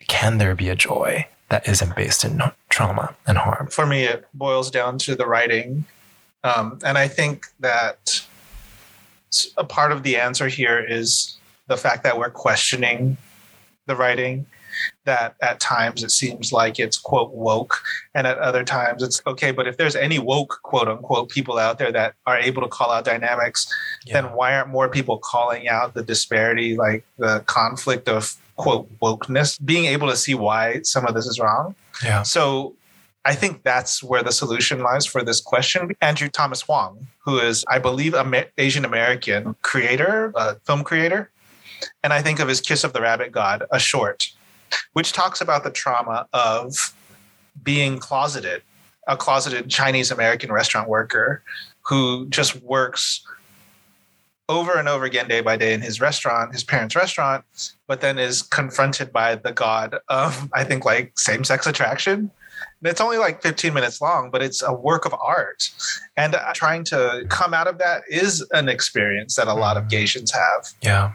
[0.08, 3.66] Can there be a joy that isn't based in trauma and harm?
[3.68, 5.84] For me, it boils down to the writing.
[6.44, 8.24] Um, and I think that
[9.56, 13.16] a part of the answer here is the fact that we're questioning
[13.90, 14.46] the writing
[15.04, 17.82] that at times it seems like it's quote woke
[18.14, 21.78] and at other times it's okay but if there's any woke quote unquote people out
[21.78, 23.72] there that are able to call out dynamics
[24.06, 24.14] yeah.
[24.14, 29.58] then why aren't more people calling out the disparity like the conflict of quote wokeness
[29.64, 31.74] being able to see why some of this is wrong
[32.04, 32.74] yeah so
[33.24, 35.90] I think that's where the solution lies for this question.
[36.00, 41.30] Andrew Thomas Huang, who is, I believe, an Asian American creator, a film creator.
[42.02, 44.28] And I think of his Kiss of the Rabbit God, a short,
[44.92, 46.94] which talks about the trauma of
[47.62, 48.62] being closeted,
[49.06, 51.42] a closeted Chinese American restaurant worker
[51.82, 53.24] who just works
[54.48, 57.44] over and over again, day by day, in his restaurant, his parents' restaurant,
[57.86, 62.30] but then is confronted by the god of, I think, like same sex attraction
[62.82, 65.70] it's only like 15 minutes long, but it's a work of art.
[66.16, 69.84] And uh, trying to come out of that is an experience that a lot of
[69.84, 69.90] mm.
[69.90, 70.68] Gaysians have.
[70.82, 71.12] Yeah.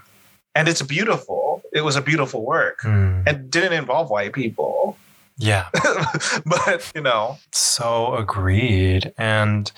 [0.56, 1.62] And it's beautiful.
[1.72, 3.24] It was a beautiful work mm.
[3.28, 4.98] and didn't involve white people.
[5.38, 5.68] Yeah.
[6.46, 7.38] but, you know.
[7.52, 9.14] So agreed.
[9.18, 9.72] And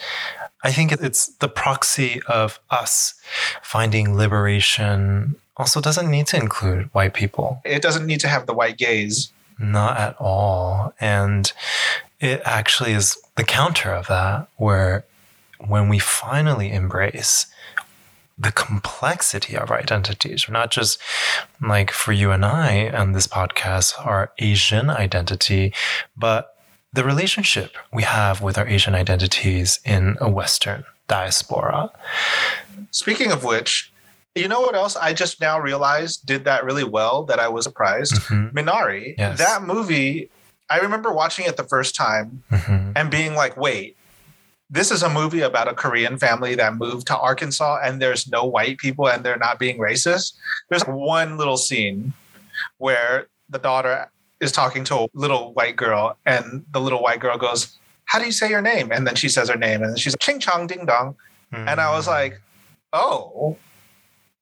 [0.63, 3.15] I think it's the proxy of us
[3.63, 7.61] finding liberation also doesn't need to include white people.
[7.65, 9.31] It doesn't need to have the white gaze.
[9.59, 10.93] Not at all.
[10.99, 11.51] And
[12.19, 15.05] it actually is the counter of that, where
[15.59, 17.47] when we finally embrace
[18.37, 20.99] the complexity of our identities, not just
[21.61, 25.73] like for you and I and this podcast, our Asian identity,
[26.15, 26.55] but
[26.93, 31.91] the relationship we have with our Asian identities in a Western diaspora.
[32.91, 33.91] Speaking of which,
[34.35, 37.63] you know what else I just now realized did that really well that I was
[37.63, 38.13] surprised?
[38.13, 38.57] Mm-hmm.
[38.57, 39.15] Minari.
[39.17, 39.39] Yes.
[39.39, 40.29] That movie,
[40.69, 42.91] I remember watching it the first time mm-hmm.
[42.95, 43.97] and being like, wait,
[44.69, 48.43] this is a movie about a Korean family that moved to Arkansas and there's no
[48.43, 50.33] white people and they're not being racist.
[50.69, 52.13] There's one little scene
[52.77, 57.37] where the daughter is talking to a little white girl and the little white girl
[57.37, 58.91] goes, How do you say your name?
[58.91, 61.15] And then she says her name and she's like, Ching Chong Ding Dong.
[61.53, 61.67] Mm-hmm.
[61.67, 62.41] And I was like,
[62.91, 63.57] Oh,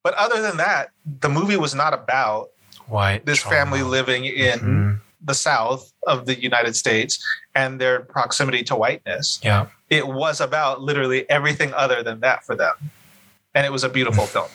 [0.03, 2.49] but other than that, the movie was not about
[2.87, 3.55] white this trauma.
[3.55, 4.93] family living in mm-hmm.
[5.25, 9.39] The South of the United States and their proximity to whiteness.
[9.43, 9.67] Yeah.
[9.89, 12.73] It was about literally everything other than that for them.
[13.53, 14.29] And it was a beautiful mm.
[14.29, 14.49] film.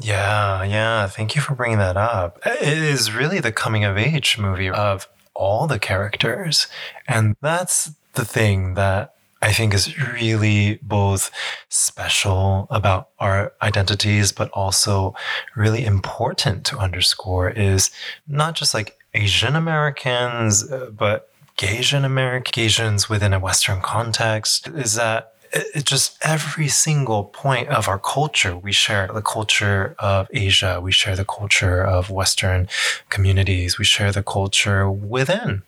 [0.00, 1.06] Yeah, yeah.
[1.06, 2.40] Thank you for bringing that up.
[2.46, 6.66] It is really the coming of age movie of all the characters.
[7.06, 11.30] And that's the thing that I think is really both
[11.68, 15.14] special about our identities, but also
[15.56, 17.90] really important to underscore is
[18.28, 21.28] not just like Asian Americans, uh, but
[21.62, 27.98] Asian Americans within a Western context is that it just every single point of our
[27.98, 32.66] culture we share the culture of asia we share the culture of western
[33.10, 35.62] communities we share the culture within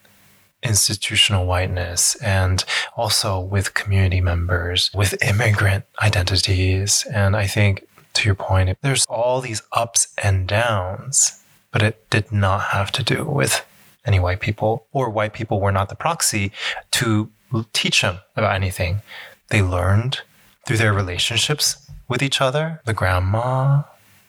[0.65, 2.65] institutional whiteness and
[2.97, 7.07] also with community members, with immigrant identities.
[7.13, 11.44] And I think, to your point, there's all these ups and downs,
[11.75, 13.67] but it did not have to do with
[14.07, 16.53] any white people, or white people were not the proxy
[16.93, 17.29] to
[17.73, 19.03] teach them about anything.
[19.49, 20.21] They learned
[20.65, 23.83] through their relationships with each other, the grandma,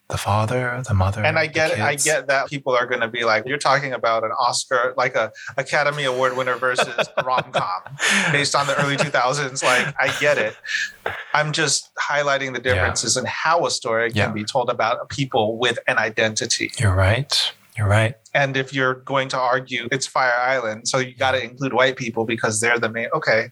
[0.08, 1.24] the father, the mother.
[1.24, 1.80] And I get it.
[1.80, 5.16] I get that people are going to be like, you're talking about an Oscar, like
[5.16, 7.82] a Academy Award winner versus a rom com
[8.32, 9.64] based on the early 2000s.
[9.64, 10.56] Like, I get it.
[11.34, 13.22] I'm just highlighting the differences yeah.
[13.22, 14.32] in how a story can yeah.
[14.32, 16.72] be told about people with an identity.
[16.78, 17.54] You're right.
[17.76, 18.16] You're right.
[18.34, 21.98] And if you're going to argue it's Fire Island, so you got to include white
[21.98, 23.50] people because they're the main, okay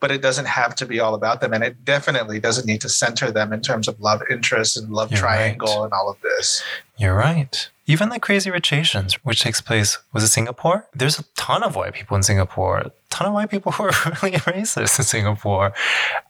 [0.00, 1.52] but it doesn't have to be all about them.
[1.52, 5.10] And it definitely doesn't need to center them in terms of love interest and love
[5.10, 5.84] You're triangle right.
[5.84, 6.62] and all of this.
[6.96, 7.68] You're right.
[7.86, 10.86] Even like Crazy Rich Asians, which takes place, was it Singapore?
[10.94, 13.92] There's a ton of white people in Singapore, a ton of white people who are
[14.22, 15.72] really racist in Singapore.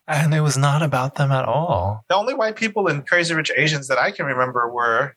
[0.06, 2.04] And it was not about them at all.
[2.08, 5.16] The only white people in Crazy Rich Asians that I can remember were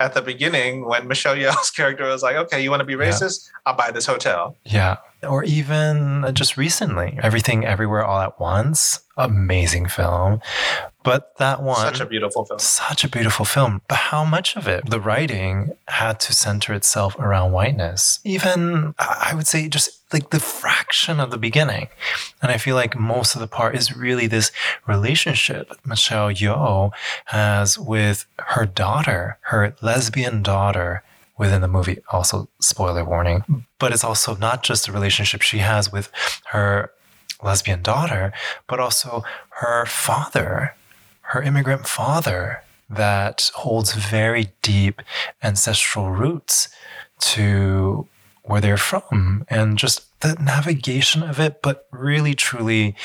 [0.00, 3.46] at the beginning when Michelle Yeoh's character was like, okay, you want to be racist?
[3.46, 3.58] Yeah.
[3.66, 4.56] I'll buy this hotel.
[4.64, 4.96] Yeah.
[5.22, 9.00] Or even uh, just recently, Everything Everywhere All at Once.
[9.18, 10.40] Amazing film.
[11.04, 11.76] But that one.
[11.76, 12.58] Such a beautiful film.
[12.58, 13.82] Such a beautiful film.
[13.86, 18.20] But how much of it, the writing had to center itself around whiteness?
[18.24, 21.88] Even, I would say, just like the fraction of the beginning.
[22.42, 24.50] And I feel like most of the part is really this
[24.86, 26.90] relationship Michelle Yeoh
[27.26, 31.02] has with her daughter, her lesbian daughter
[31.38, 31.98] within the movie.
[32.10, 33.64] Also, spoiler warning.
[33.78, 36.10] But it's also not just the relationship she has with
[36.48, 36.90] her
[37.42, 38.32] lesbian daughter,
[38.68, 39.24] but also
[39.60, 40.74] her father,
[41.22, 45.00] her immigrant father, that holds very deep
[45.42, 46.68] ancestral roots
[47.20, 48.06] to
[48.50, 52.96] where they're from and just the navigation of it, but really truly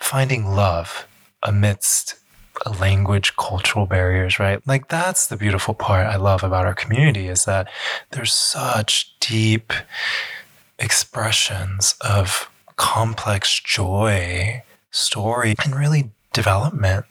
[0.00, 1.08] finding love
[1.42, 2.16] amidst
[2.78, 4.60] language, cultural barriers, right?
[4.66, 7.68] Like that's the beautiful part I love about our community is that
[8.10, 9.72] there's such deep
[10.78, 17.06] expressions of complex joy, story, and really development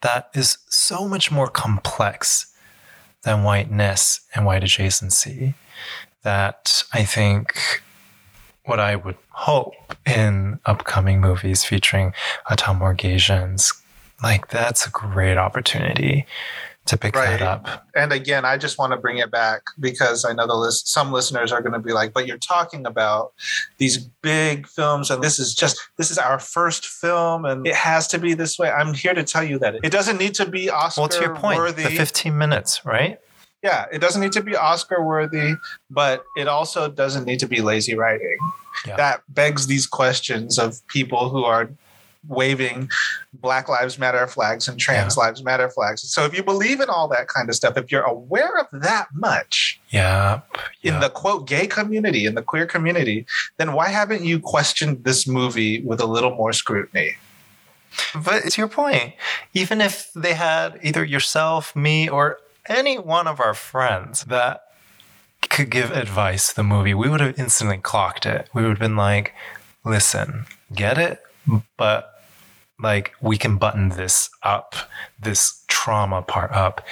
[0.00, 2.52] that is so much more complex
[3.22, 5.54] than whiteness and white adjacency
[6.22, 7.82] that I think
[8.64, 12.14] what I would hope in upcoming movies featuring
[12.48, 13.80] Atamorgasians,
[14.22, 16.26] like that's a great opportunity
[16.84, 17.38] to pick right.
[17.38, 17.86] that up.
[17.94, 21.12] And again, I just want to bring it back because I know the list some
[21.12, 23.32] listeners are going to be like, but you're talking about
[23.78, 28.08] these big films and this is just this is our first film and it has
[28.08, 28.70] to be this way.
[28.70, 31.36] I'm here to tell you that it doesn't need to be Oscar well, to your
[31.36, 31.84] point, worthy.
[31.84, 33.18] The 15 minutes, right?
[33.62, 35.54] Yeah, it doesn't need to be Oscar worthy,
[35.90, 38.38] but it also doesn't need to be lazy writing.
[38.86, 38.96] Yeah.
[38.96, 41.70] That begs these questions of people who are
[42.28, 42.88] waving
[43.34, 45.24] Black Lives Matter flags and Trans yeah.
[45.24, 46.02] Lives Matter flags.
[46.02, 49.08] So if you believe in all that kind of stuff, if you're aware of that
[49.14, 50.40] much, yeah,
[50.82, 53.26] in the quote gay community, in the queer community,
[53.58, 57.16] then why haven't you questioned this movie with a little more scrutiny?
[58.14, 59.14] But to your point,
[59.52, 64.62] even if they had either yourself, me, or any one of our friends that
[65.42, 68.48] could give advice to the movie, we would have instantly clocked it.
[68.54, 69.34] We would have been like,
[69.84, 71.20] listen, get it,
[71.76, 72.22] but
[72.80, 74.74] like we can button this up,
[75.20, 76.84] this trauma part up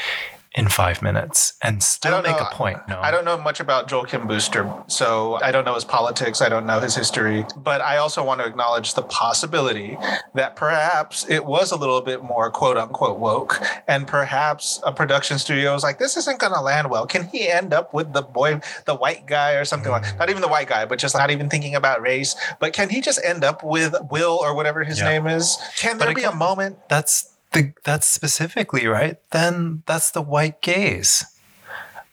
[0.54, 2.78] in five minutes and still make know, a point.
[2.88, 6.42] No, I don't know much about Joel Kim Booster, so I don't know his politics.
[6.42, 9.96] I don't know his history, but I also want to acknowledge the possibility
[10.34, 15.38] that perhaps it was a little bit more quote unquote woke, and perhaps a production
[15.38, 17.06] studio was like, "This isn't going to land well.
[17.06, 20.02] Can he end up with the boy, the white guy, or something mm.
[20.02, 20.18] like?
[20.18, 22.34] Not even the white guy, but just not even thinking about race.
[22.58, 25.10] But can he just end up with Will or whatever his yeah.
[25.10, 25.58] name is?
[25.76, 26.78] Can there be a moment?
[26.88, 31.24] That's the, that's specifically right, then that's the white gaze.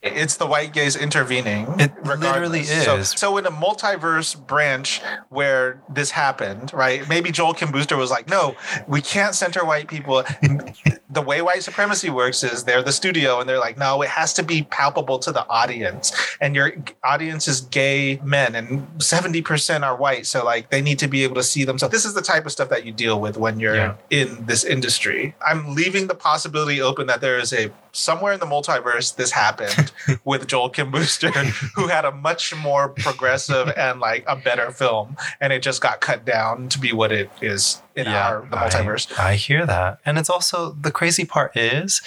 [0.03, 1.67] It's the white gaze intervening.
[1.79, 2.83] It literally is.
[2.83, 7.07] So, so, in a multiverse branch where this happened, right?
[7.09, 8.55] Maybe Joel Kim Booster was like, "No,
[8.87, 10.23] we can't center white people."
[11.17, 14.33] the way white supremacy works is they're the studio, and they're like, "No, it has
[14.33, 16.73] to be palpable to the audience, and your
[17.03, 21.23] audience is gay men, and seventy percent are white, so like they need to be
[21.23, 23.59] able to see themselves." This is the type of stuff that you deal with when
[23.59, 23.95] you're yeah.
[24.11, 25.33] in this industry.
[25.43, 29.91] I'm leaving the possibility open that there is a somewhere in the multiverse this happened
[30.23, 35.17] with Joel Kim Booster, who had a much more progressive and like a better film,
[35.41, 38.55] and it just got cut down to be what it is in yeah, our the
[38.55, 39.19] multiverse.
[39.19, 42.01] I, I hear that, and it's also the crazy part is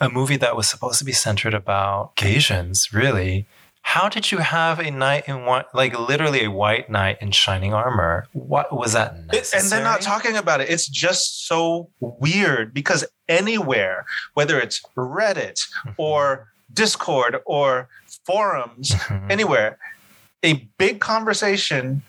[0.00, 3.46] a movie that was supposed to be centered about Asians really
[3.88, 7.72] how did you have a knight in white, like literally a white knight in shining
[7.72, 8.26] armor?
[8.32, 9.62] What was that It- necessary?
[9.62, 10.68] and they're not talking about it.
[10.68, 15.68] It's just so weird because anywhere, whether it's Reddit
[15.98, 17.88] or Discord or
[18.24, 19.30] forums, Mhm.
[19.30, 19.78] anywhere,
[20.42, 22.02] a big conversation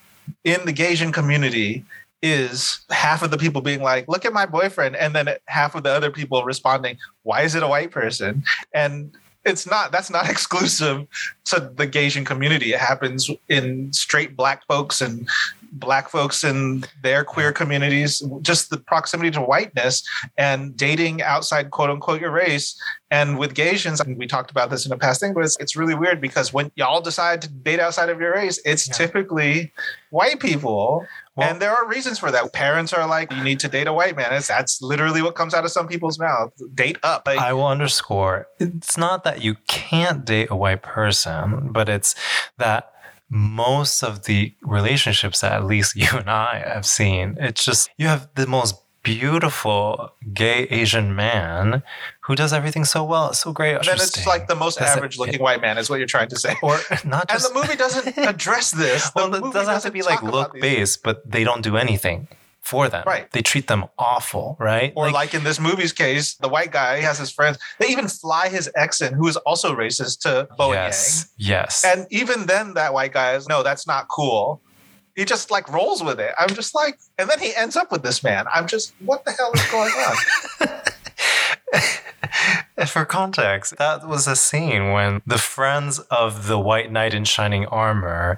[0.44, 1.86] in the Gaysian community
[2.22, 4.96] is half of the people being like, look at my boyfriend.
[4.96, 8.44] And then half of the other people responding, why is it a white person?
[8.74, 9.16] And
[9.46, 11.08] it's not, that's not exclusive
[11.46, 12.74] to the Gaysian community.
[12.74, 15.28] It happens in straight black folks and
[15.74, 20.08] black folks in their queer communities, just the proximity to whiteness
[20.38, 22.82] and dating outside quote unquote your race.
[23.12, 25.76] And with Gaysians, and we talked about this in a past thing, but it's, it's
[25.76, 28.94] really weird because when y'all decide to date outside of your race, it's Yeah.
[28.94, 29.72] typically
[30.10, 31.06] white people.
[31.38, 32.52] Well- and there are reasons for that.
[32.52, 34.34] Parents are like, you need to date a white man.
[34.34, 36.52] It's, that's literally what comes out of some people's mouth.
[36.74, 37.24] Date up.
[37.28, 42.16] Like, I will underscore it's not that you can't date a white person, but it's
[42.58, 42.92] that
[43.30, 48.08] most of the relationships that at least you and I have seen, it's just you
[48.08, 48.76] have the most
[49.08, 51.82] beautiful gay Asian man
[52.22, 53.32] who does everything so well.
[53.32, 53.82] So great.
[53.84, 54.98] then it's like the most That's it.
[54.98, 56.56] average looking white man, is what you're trying to say.
[56.62, 59.10] or not just, and the movie doesn't address this.
[59.16, 62.28] Well, it doesn't have to be like look based, but they don't do anything
[62.60, 63.06] for them.
[63.08, 63.32] Right.
[63.32, 64.92] They treat them awful, right?
[64.94, 67.58] Or like, in this movie's case, the white guy has his friends.
[67.80, 71.84] They even fly his ex in, who is also racist, to Bowen yes, yes.
[71.86, 71.98] Yang.
[71.98, 74.62] And even then, that white guy is no, that's not cool.
[75.18, 76.32] He just like rolls with it.
[76.38, 78.46] I'm just like, and then he ends up with this man.
[78.54, 80.16] I'm just, what the hell is going on?
[82.88, 87.66] For context, that was a scene when the friends of the White Knight in shining
[87.66, 88.38] armor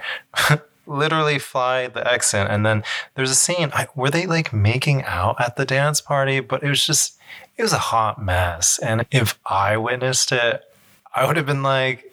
[0.88, 2.84] literally fly the exit, and then
[3.16, 3.72] there's a scene.
[3.74, 6.40] I, were they like making out at the dance party?
[6.40, 7.20] But it was just,
[7.58, 8.80] it was a hot mess.
[8.80, 10.64] And if I witnessed it,
[11.14, 12.09] I would have been like,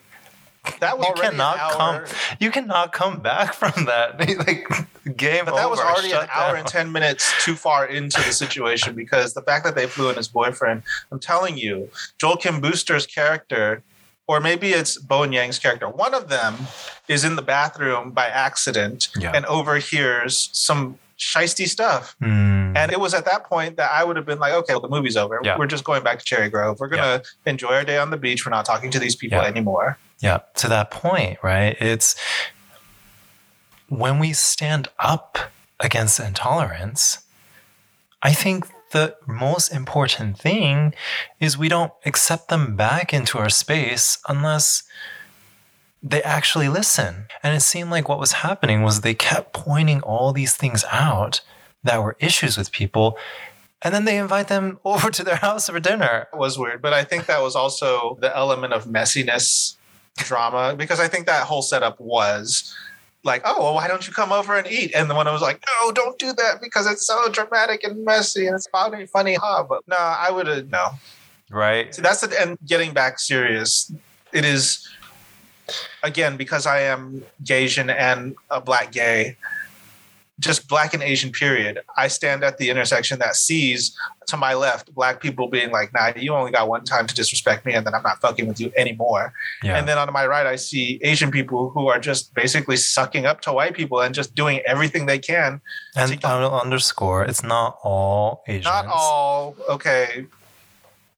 [0.80, 2.04] That was you cannot come,
[2.40, 4.18] you cannot come back from that.
[4.46, 4.66] like
[5.16, 6.56] game But that was already an hour down.
[6.60, 10.16] and 10 minutes too far into the situation because the fact that they flew in
[10.16, 13.82] his boyfriend, I'm telling you, Joel Kim Booster's character,
[14.26, 16.56] or maybe it's Bowen Yang's character, one of them
[17.06, 19.32] is in the bathroom by accident Yeah.
[19.34, 22.14] and overhears some shisty stuff.
[22.20, 22.76] Hmm.
[22.76, 24.88] And it was at that point that I would have been like, okay, well, the
[24.88, 25.40] movie's over.
[25.42, 25.56] Yeah.
[25.58, 26.78] We're just going back to Cherry Grove.
[26.78, 28.44] We're going to enjoy our day on the beach.
[28.44, 29.44] We're not talking to these people Yeah.
[29.46, 29.98] anymore.
[30.20, 31.76] Yeah, to that point, right?
[31.80, 32.16] It's
[33.88, 35.38] when we stand up
[35.80, 37.18] against intolerance,
[38.22, 40.94] I think the most important thing
[41.40, 44.82] is we don't accept them back into our space unless
[46.08, 47.26] they actually listen.
[47.42, 51.40] And it seemed like what was happening was they kept pointing all these things out
[51.82, 53.18] that were issues with people.
[53.82, 56.28] And then they invite them over to their house for dinner.
[56.32, 56.80] It was weird.
[56.80, 59.76] But I think that was also the element of messiness
[60.16, 62.74] drama because I think that whole setup was
[63.24, 64.92] like, oh, well, why don't you come over and eat?
[64.94, 68.04] And the one I was like, no, don't do that because it's so dramatic and
[68.04, 69.64] messy and it's funny, funny, huh?
[69.68, 70.90] But no, I would have, no.
[71.50, 71.92] Right?
[71.92, 73.92] See, that's the, and getting back serious,
[74.32, 74.88] it is,
[76.02, 79.36] again, because I am Gaysian and a black gay,
[80.38, 81.80] just black and Asian period.
[81.96, 83.96] I stand at the intersection that sees
[84.26, 87.64] to my left black people being like, nah, you only got one time to disrespect
[87.64, 89.32] me and then I'm not fucking with you anymore.
[89.62, 89.78] Yeah.
[89.78, 93.40] And then on my right, I see Asian people who are just basically sucking up
[93.42, 95.60] to white people and just doing everything they can.
[95.94, 98.64] And I'll underscore, it's not all Asians.
[98.66, 100.26] Not all, okay.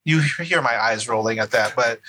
[0.05, 2.01] You hear my eyes rolling at that, but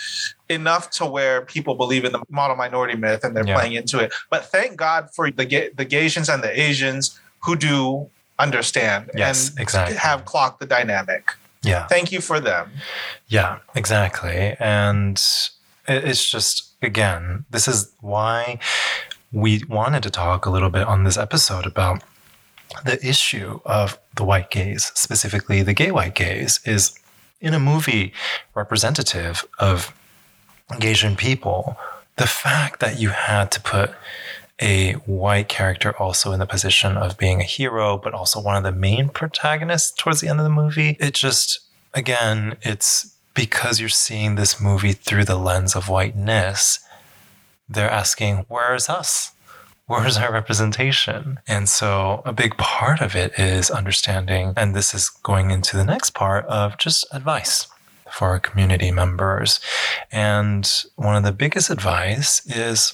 [0.47, 3.55] enough to where people believe in the model minority myth and they're Yeah.
[3.55, 4.13] playing into it.
[4.29, 9.59] But thank God for the the Gaysians and the Asians who do understand Yes, and
[9.59, 9.97] exactly.
[9.97, 11.33] have clocked the dynamic.
[11.61, 11.87] Yeah.
[11.87, 12.71] Thank you for them.
[13.27, 14.55] Yeah, exactly.
[14.59, 15.21] And
[15.87, 18.59] it's just, again, this is why
[19.33, 22.01] we wanted to talk a little bit on this episode about
[22.85, 26.97] the issue of the white gaze, specifically the gay white gaze, is
[27.41, 28.13] in a movie
[28.53, 29.93] representative of
[30.81, 31.77] Asian people,
[32.17, 33.91] the fact that you had to put
[34.61, 38.63] a white character also in the position of being a hero, but also one of
[38.63, 41.59] the main protagonists towards the end of the movie, it just,
[41.93, 46.79] again, it's because you're seeing this movie through the lens of whiteness.
[47.69, 49.31] They're asking, where's us?
[49.89, 51.39] Where's our representation?
[51.47, 55.83] And so a big part of it is understanding, and this is going into the
[55.83, 57.65] next part of just advice
[58.11, 59.59] for our community members.
[60.11, 62.93] And one of the biggest advice is,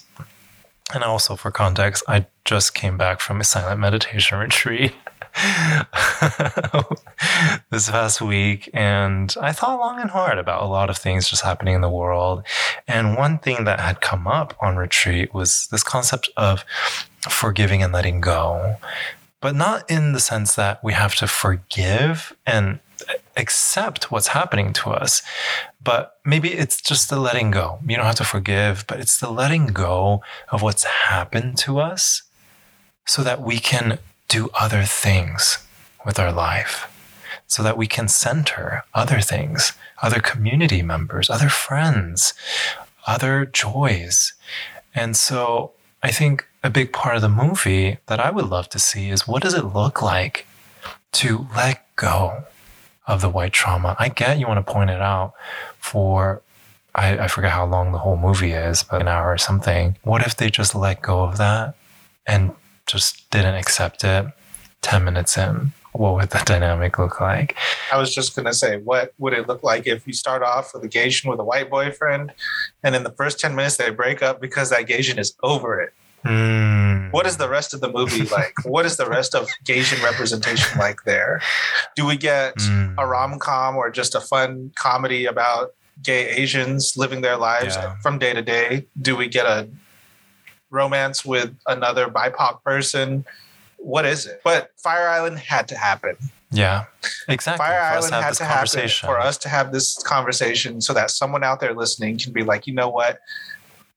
[0.93, 4.93] and also for context, I just came back from a silent meditation retreat.
[7.69, 11.43] this past week and I thought long and hard about a lot of things just
[11.43, 12.43] happening in the world.
[12.87, 16.63] And one thing that had come up on retreat was this concept of
[17.21, 18.77] forgiving and letting go,
[19.41, 22.79] but not in the sense that we have to forgive and
[23.35, 25.21] accept what's happening to us.
[25.83, 27.79] But maybe it's just the letting go.
[27.85, 32.23] You don't have to forgive, but it's the letting go of what's happened to us
[33.05, 35.59] so that we can do other things
[36.05, 36.91] with our life,
[37.47, 42.33] so that we can center other things, other community members, other friends,
[43.07, 44.33] other joys.
[44.93, 45.71] And so
[46.01, 49.27] I think a big part of the movie that I would love to see is
[49.27, 50.47] what does it look like
[51.13, 52.43] to let go
[53.07, 53.95] of the white trauma?
[53.99, 55.33] I get you want to point it out
[55.77, 56.41] for
[56.95, 59.97] I, I forget how long the whole movie is, but an hour or something.
[60.03, 61.75] What if they just let go of that
[62.25, 62.51] and
[62.87, 64.25] just didn't accept it
[64.81, 65.71] 10 minutes in?
[65.93, 67.55] What would the dynamic look like?
[67.91, 70.71] I was just going to say, what would it look like if you start off
[70.73, 72.33] with a Gaysian with a white boyfriend,
[72.83, 75.93] and in the first 10 minutes they break up because that Gaysian is over it?
[76.25, 77.11] Mm.
[77.11, 78.53] What is the rest of the movie like?
[78.65, 81.39] what is the rest of Gaysian representation like there?
[81.95, 82.95] Do we get Mm.
[82.97, 85.73] a rom com or just a fun comedy about
[86.03, 87.95] gay Asians living their lives Yeah.
[88.01, 88.87] from day to day?
[89.01, 89.69] Do we get a
[90.75, 93.25] romance with another BIPOC person?
[93.77, 94.41] What is it?
[94.43, 96.15] But Fire Island had to happen.
[96.51, 96.85] Yeah,
[97.27, 97.65] exactly.
[97.65, 101.43] Fire For Island had to happen for us to have this conversation so that someone
[101.43, 103.19] out there listening can be like, you know what?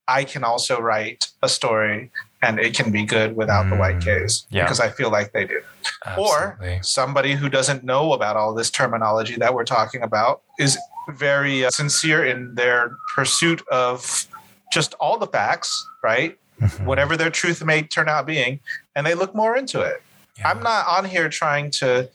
[0.07, 2.11] I can also write a story
[2.41, 4.63] and it can be good without the white Mm, gays yeah.
[4.63, 5.61] because I feel like they do.
[6.05, 6.77] Absolutely.
[6.77, 10.77] Or somebody who doesn't know about all this terminology that we're talking about is
[11.09, 14.25] very uh, sincere in their pursuit of
[14.73, 15.71] just all the facts,
[16.03, 16.37] right?
[16.59, 16.85] Mhm.
[16.85, 18.59] Whatever their truth may turn out being,
[18.95, 20.01] and they look more into it.
[20.37, 20.49] Yeah.
[20.49, 22.09] I'm not on here trying to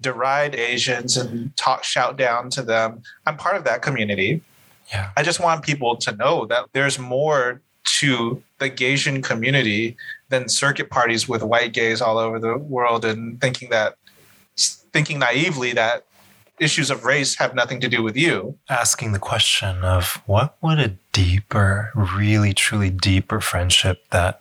[0.00, 3.02] deride Asians and talk shout down to them.
[3.26, 4.42] I'm part of that community.
[4.92, 5.10] Yeah.
[5.16, 7.60] I just want people to know that there's more
[8.00, 9.96] to the Gaysian community
[10.28, 13.96] than circuit parties with white gays all over the world and thinking that
[14.92, 16.04] thinking naively that
[16.60, 18.58] issues of race have nothing to do with you.
[18.68, 24.40] asking the question of what would a deeper, really truly deeper friendship that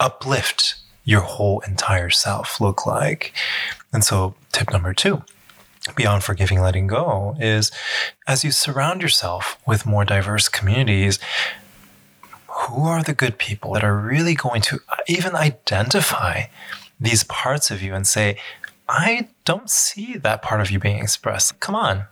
[0.00, 3.34] uplift your whole entire self look like?
[3.92, 5.22] And so, tip number two,
[5.94, 7.70] beyond forgiving, letting go, is
[8.26, 11.18] as you surround yourself with more diverse communities,
[12.48, 16.42] who are the good people that are really going to even identify
[17.00, 18.38] these parts of you and say,
[18.88, 21.58] I don't see that part of you being expressed.
[21.60, 22.04] Come on,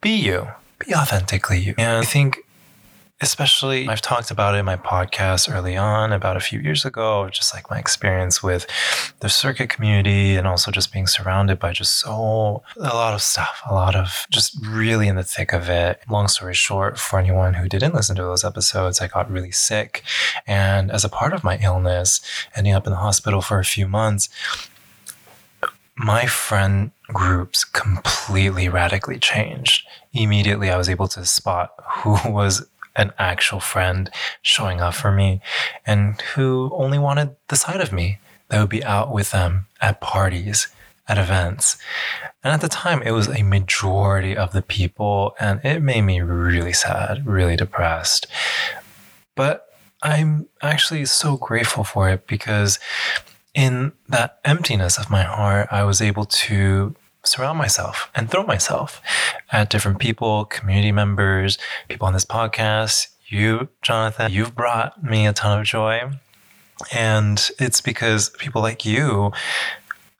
[0.00, 1.74] be you, be authentically you.
[1.76, 2.38] And I think,
[3.20, 7.28] especially, I've talked about it in my podcast early on, about a few years ago,
[7.30, 8.64] just like my experience with
[9.18, 13.60] the circuit community and also just being surrounded by just so a lot of stuff,
[13.68, 16.00] a lot of just really in the thick of it.
[16.08, 20.04] Long story short, for anyone who didn't listen to those episodes, I got really sick.
[20.46, 22.20] And as a part of my illness,
[22.54, 24.28] ending up in the hospital for a few months,
[25.98, 29.86] my friend groups completely radically changed.
[30.12, 34.10] Immediately, I was able to spot who was an actual friend
[34.42, 35.40] showing up for me
[35.86, 38.18] and who only wanted the side of me
[38.48, 40.68] that would be out with them at parties,
[41.06, 41.76] at events.
[42.42, 46.20] And at the time, it was a majority of the people, and it made me
[46.20, 48.26] really sad, really depressed.
[49.34, 49.68] But
[50.02, 52.78] I'm actually so grateful for it because
[53.58, 56.94] in that emptiness of my heart, I was able to
[57.24, 59.02] surround myself and throw myself
[59.50, 63.08] at different people, community members, people on this podcast.
[63.26, 66.08] You, Jonathan, you've brought me a ton of joy.
[66.92, 69.32] And it's because people like you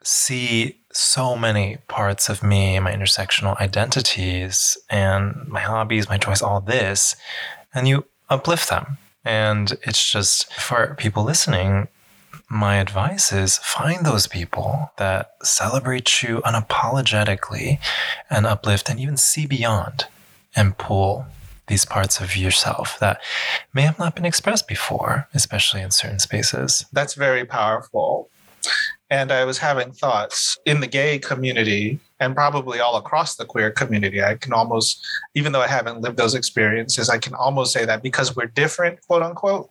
[0.03, 6.61] see so many parts of me, my intersectional identities, and my hobbies, my joys, all
[6.61, 7.15] this,
[7.73, 8.99] and you uplift them.
[9.25, 11.87] And it's just for people listening,
[12.49, 17.79] my advice is find those people that celebrate you unapologetically
[18.31, 20.07] and uplift and even see beyond
[20.57, 21.27] and pull
[21.67, 23.21] these parts of yourself that
[23.75, 26.87] may have not been expressed before, especially in certain spaces.
[26.93, 28.31] That's very powerful.
[29.11, 33.71] And I was having thoughts in the gay community and probably all across the queer
[33.71, 34.23] community.
[34.23, 38.03] I can almost, even though I haven't lived those experiences, I can almost say that
[38.03, 39.71] because we're different, quote unquote,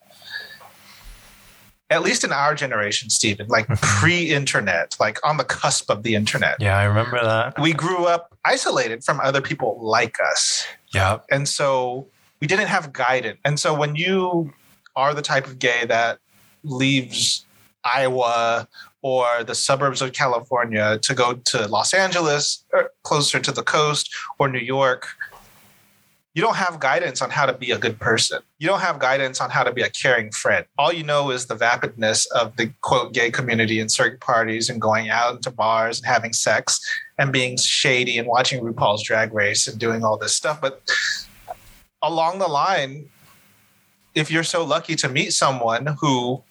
[1.90, 6.16] at least in our generation, Stephen, like pre internet, like on the cusp of the
[6.16, 7.60] internet, Yeah, I remember that.
[7.60, 10.66] we grew up isolated from other people like us.
[10.94, 11.20] Yeah.
[11.32, 12.08] And so
[12.40, 13.40] we didn't have guidance.
[13.46, 14.54] And so when you
[14.96, 16.20] are the type of gay that
[16.64, 17.46] leaves
[17.84, 18.68] Iowa
[19.02, 24.14] or the suburbs of California to go to Los Angeles, or closer to the coast,
[24.40, 25.08] or New York.
[26.38, 28.44] You don't have guidance on how to be a good person.
[28.60, 30.68] You don't have guidance on how to be a caring friend.
[30.78, 34.80] All you know is the vapidness of the quote gay community and circuit parties and
[34.80, 36.80] going out into bars and having sex
[37.18, 40.62] and being shady and watching RuPaul's drag race and doing all this stuff.
[40.62, 40.88] But
[42.04, 43.10] along the line,
[44.14, 46.44] if you're so lucky to meet someone who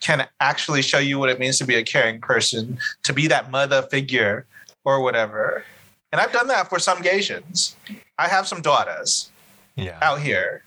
[0.00, 3.50] can actually show you what it means to be a caring person, to be that
[3.50, 4.46] mother figure
[4.84, 5.64] or whatever.
[6.12, 7.74] And I've done that for some Gaysians.
[8.18, 9.30] I have some daughters
[9.76, 9.98] Yeah.
[10.02, 10.62] out here.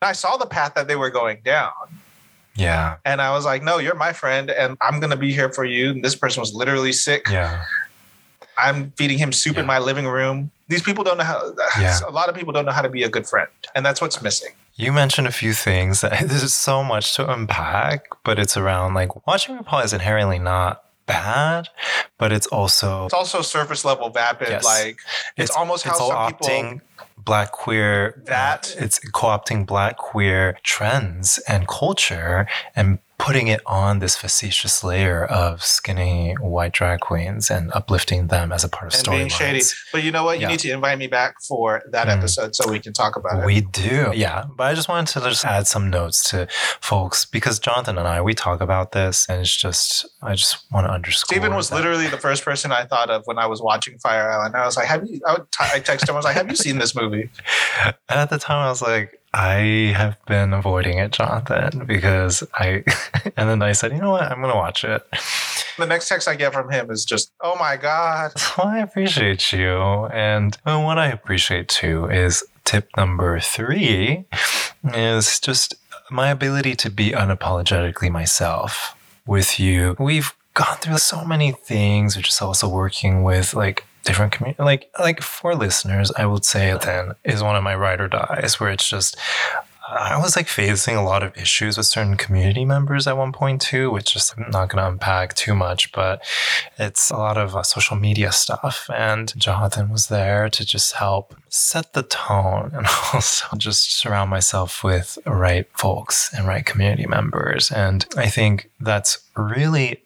[0.00, 1.72] And I saw the path that they were going down.
[2.54, 2.96] Yeah.
[3.04, 5.64] And I was like, no, you're my friend and I'm going to be here for
[5.64, 5.90] you.
[5.90, 7.26] And this person was literally sick.
[7.28, 7.64] Yeah.
[8.56, 9.60] I'm feeding him soup Yeah.
[9.60, 10.50] in my living room.
[10.68, 11.98] These people don't know how, Yeah.
[12.06, 13.48] a lot of people don't know how to be a good friend.
[13.74, 14.52] And that's what's missing.
[14.74, 19.26] You mentioned a few things that there's so much to unpack, but it's around like
[19.26, 21.68] watching RuPaul is inherently not bad,
[22.18, 24.48] but it's also It's also surface level vapid.
[24.50, 24.64] Yes.
[24.64, 24.98] Like
[25.36, 26.80] it's, almost how it's all some people
[27.16, 32.46] black queer That- it's co-opting black queer trends and culture
[32.76, 38.52] and putting it on this facetious layer of skinny white drag queens and uplifting them
[38.52, 39.60] as a part of and being shady.
[39.92, 40.38] But you know what?
[40.38, 40.48] You Yeah.
[40.48, 42.16] need to invite me back for that Mm.
[42.18, 43.44] episode so we can talk about it.
[43.44, 44.12] We do.
[44.14, 44.44] Yeah.
[44.56, 46.46] But I just wanted to just add some notes to
[46.80, 50.86] folks because Jonathan and I, we talk about this and it's just, I just want
[50.86, 51.26] to underscore.
[51.34, 54.30] Stephen was that- literally the first person I thought of when I was watching Fire
[54.30, 54.54] Island.
[54.56, 56.14] I was like, "Have you?" I, would t- I texted him.
[56.14, 57.30] I was like, "Have you seen this movie?"
[58.10, 62.84] And at the time, I was like, I have been avoiding it, Jonathan, because I,
[63.36, 64.22] and then I said, you know what?
[64.22, 65.02] I'm going to watch it.
[65.78, 69.52] The next text I get from him is just, "Oh my god." So I appreciate
[69.52, 70.06] you.
[70.06, 74.24] And what I appreciate too is tip number three
[74.92, 75.74] is just
[76.10, 79.94] my ability to be unapologetically myself with you.
[80.00, 84.90] We've gone through so many things, which is also working with like different community like
[84.98, 88.70] like for listeners i would say then is one of my ride or dies where
[88.70, 89.16] it's just
[89.90, 93.62] I was like facing a lot of issues with certain community members at one point
[93.62, 96.22] too, which is I'm not going to unpack too much, but
[96.78, 98.90] it's a lot of uh, social media stuff.
[98.94, 104.84] And Jonathan was there to just help set the tone and also just surround myself
[104.84, 107.70] with right folks and right community members.
[107.70, 110.02] And I think that's really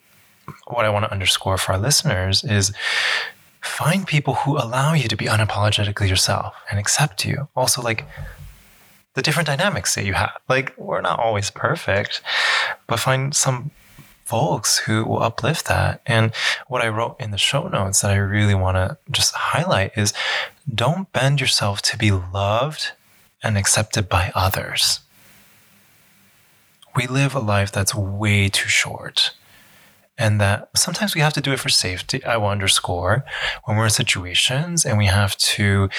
[0.68, 2.72] what I want to underscore for our listeners is
[3.62, 7.48] find people who allow you to be unapologetically yourself and accept you.
[7.56, 8.04] Also, like
[9.14, 10.36] the different dynamics that you have.
[10.48, 12.22] Like, we're not always perfect,
[12.86, 13.70] but find some
[14.24, 16.00] folks who will uplift that.
[16.06, 16.32] And
[16.66, 20.14] what I wrote in the show notes that I really want to just highlight is
[20.72, 22.92] don't bend yourself to be loved
[23.42, 25.00] and accepted by others.
[26.96, 29.32] We live a life that's way too short
[30.22, 32.24] and that sometimes we have to do it for safety.
[32.24, 33.24] I will underscore
[33.64, 35.90] when we're in situations and we have to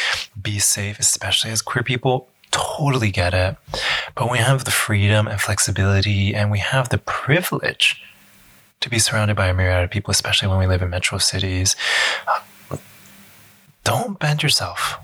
[0.41, 2.29] be safe, especially as queer people.
[2.51, 3.57] Totally get it.
[4.15, 8.01] But we have the freedom and flexibility, and we have the privilege
[8.79, 11.75] to be surrounded by a myriad of people, especially when we live in metro cities.
[13.83, 14.99] Don't bend yourself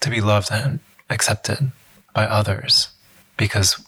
[0.00, 1.72] to be loved and accepted
[2.12, 2.90] by others
[3.38, 3.82] because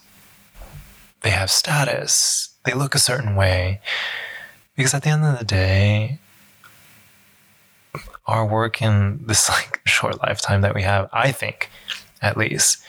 [1.20, 3.80] they have status, they look a certain way.
[4.80, 6.18] Because at the end of the day,
[8.26, 11.68] our work in this like short lifetime that we have, I think,
[12.22, 12.82] at least,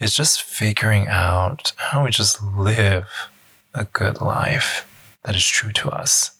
[0.00, 3.28] is just figuring out how we just live
[3.74, 4.88] a good life
[5.24, 6.30] that is true to us.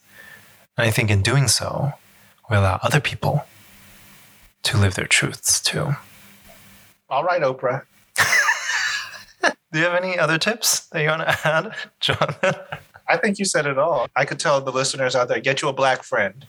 [0.75, 1.93] And I think in doing so,
[2.49, 3.45] we allow other people
[4.63, 5.93] to live their truths too.
[7.11, 7.83] All right, Oprah.
[9.71, 12.55] Do you have any other tips that you want to add, Jonathan?
[13.09, 14.07] I think you said it all.
[14.15, 16.45] I could tell the listeners out there, get you a black friend.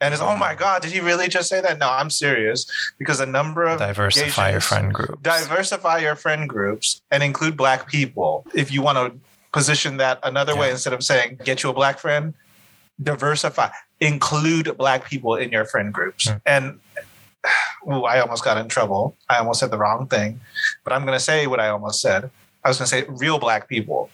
[0.00, 1.78] And it's, oh my God, did he really just say that?
[1.78, 2.66] No, I'm serious.
[2.98, 5.22] Because a number of Diversify your friend group.
[5.22, 8.44] diversify your friend groups and include black people.
[8.52, 9.16] If you want to
[9.52, 12.34] position that another way, instead of saying get you a black friend,
[13.00, 13.68] diversify,
[14.00, 16.28] include black people in your friend groups.
[16.28, 16.40] Mm.
[16.46, 16.80] And
[17.86, 19.16] ooh, I almost got in trouble.
[19.28, 20.40] I almost said the wrong thing,
[20.82, 22.28] but I'm going to say what I almost said.
[22.64, 24.10] I was going to say real black people.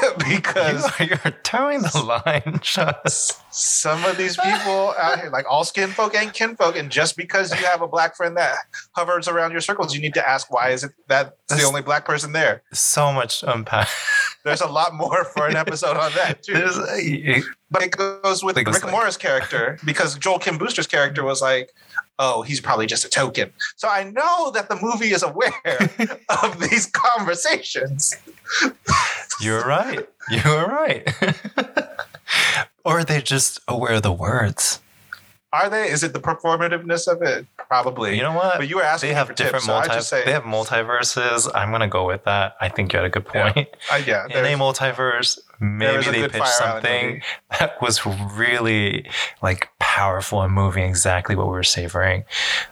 [0.28, 3.38] because You are, you're towing the line, just.
[3.54, 7.50] some of these people out here, like all skin folk ain't kinfolk, and just because
[7.58, 8.56] you have a black friend that
[8.92, 12.04] hovers around your circles, you need to ask why is it that the only black
[12.04, 12.62] person there?
[12.72, 13.88] So much unpack.
[14.44, 16.54] There's a lot more for an episode on that too.
[16.54, 21.40] A- But it goes with Rick like- Morris' character because Joel Kim Booster's character was
[21.40, 21.70] like,
[22.18, 23.52] oh, he's probably just a token.
[23.76, 25.50] So I know that the movie is aware
[26.42, 28.16] of these conversations.
[29.40, 30.08] You're right.
[30.30, 31.08] You're right.
[32.84, 34.80] or are they just aware of the words?
[35.54, 35.90] Are they?
[35.90, 37.44] Is it the performativeness of it?
[37.58, 38.16] Probably.
[38.16, 38.56] You know what?
[38.56, 39.94] But you were asking they have for different tips, so I multi.
[39.96, 41.50] just say, they have multiverses.
[41.54, 42.56] I'm gonna go with that.
[42.58, 43.52] I think you had a good Yeah.
[43.52, 43.68] point.
[43.92, 47.20] uh, yeah, In a multiverse, maybe they pitched something
[47.58, 49.06] that was really
[49.42, 52.24] like powerful and moving, exactly what we were savoring.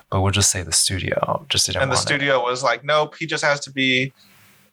[0.09, 2.09] But we'll just say the studio just didn't and the want it.
[2.09, 4.13] studio was like, nope, he just has to be.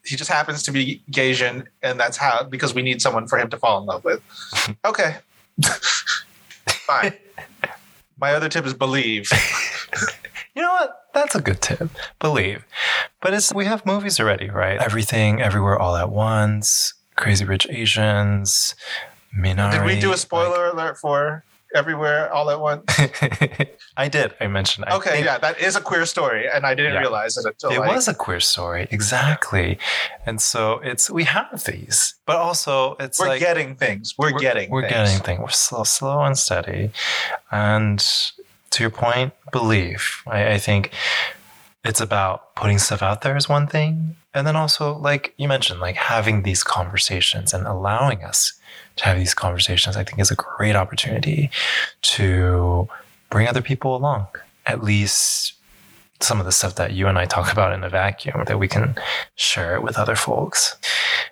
[0.06, 3.50] He just happens to be Gaysian, and that's how because we need someone for him
[3.50, 4.22] to fall in love with.
[4.86, 5.18] Okay,
[6.68, 7.14] fine.
[8.18, 9.30] My other tip is believe.
[10.56, 11.04] You know what?
[11.14, 11.88] That's a good tip.
[12.18, 12.66] Believe.
[13.22, 14.82] But it's we have movies already, right?
[14.82, 16.96] Everything, everywhere, all at once.
[17.16, 18.74] Crazy Rich Asians.
[19.38, 19.74] Minari.
[19.74, 21.44] Did we do a spoiler alert for
[21.76, 22.84] Everywhere All at Once?
[23.98, 24.34] I did.
[24.40, 24.86] I mentioned.
[24.88, 27.00] I Okay, think yeah, that is a queer story, and I didn't Yeah.
[27.00, 29.78] realize it until It like, was a queer story, exactly,
[30.26, 34.14] and so it's we have these, but also it's we're like getting things.
[34.18, 34.70] We're, getting.
[34.70, 34.94] we're things.
[34.94, 35.40] getting things.
[35.40, 36.92] We're slow, slow and steady,
[37.52, 38.00] and
[38.70, 40.24] to your point, belief.
[40.28, 40.92] I, I think
[41.84, 45.80] it's about putting stuff out there is one thing, and then also like you mentioned,
[45.80, 48.54] like having these conversations and allowing us
[48.98, 49.96] to have these conversations.
[49.96, 51.50] I think is a great opportunity
[52.02, 52.88] to
[53.30, 54.28] bring other people along.
[54.66, 55.54] At least
[56.20, 58.68] some of the stuff that you and I talk about in a vacuum that we
[58.68, 58.96] can
[59.36, 60.76] share it with other folks.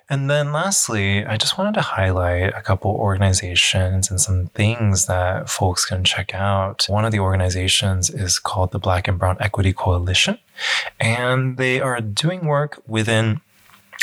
[0.08, 5.50] And then lastly, I just wanted to highlight a couple organizations and some things that
[5.50, 6.86] folks can check out.
[6.88, 10.38] One of the organizations is called the Black and Brown Equity Coalition,
[11.00, 13.40] and they are doing work within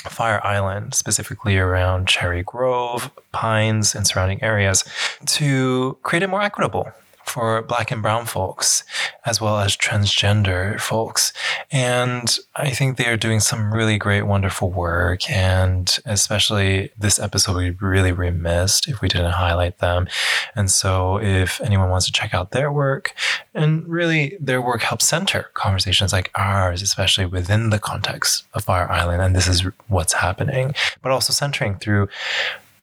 [0.07, 4.83] Fire Island, specifically around Cherry Grove, Pines, and surrounding areas,
[5.25, 6.91] to create it more equitable
[7.25, 8.83] for Black and Brown folks,
[9.25, 11.33] as well as transgender folks.
[11.71, 15.29] And I think they are doing some really great, wonderful work.
[15.29, 20.07] And especially this episode, be really remiss if we didn't highlight them.
[20.55, 23.13] And so, if anyone wants to check out their work,
[23.53, 28.89] and really their work helps center conversations like ours, especially within the context of Fire
[28.89, 29.21] Island.
[29.21, 32.09] And this is what's happening, but also centering through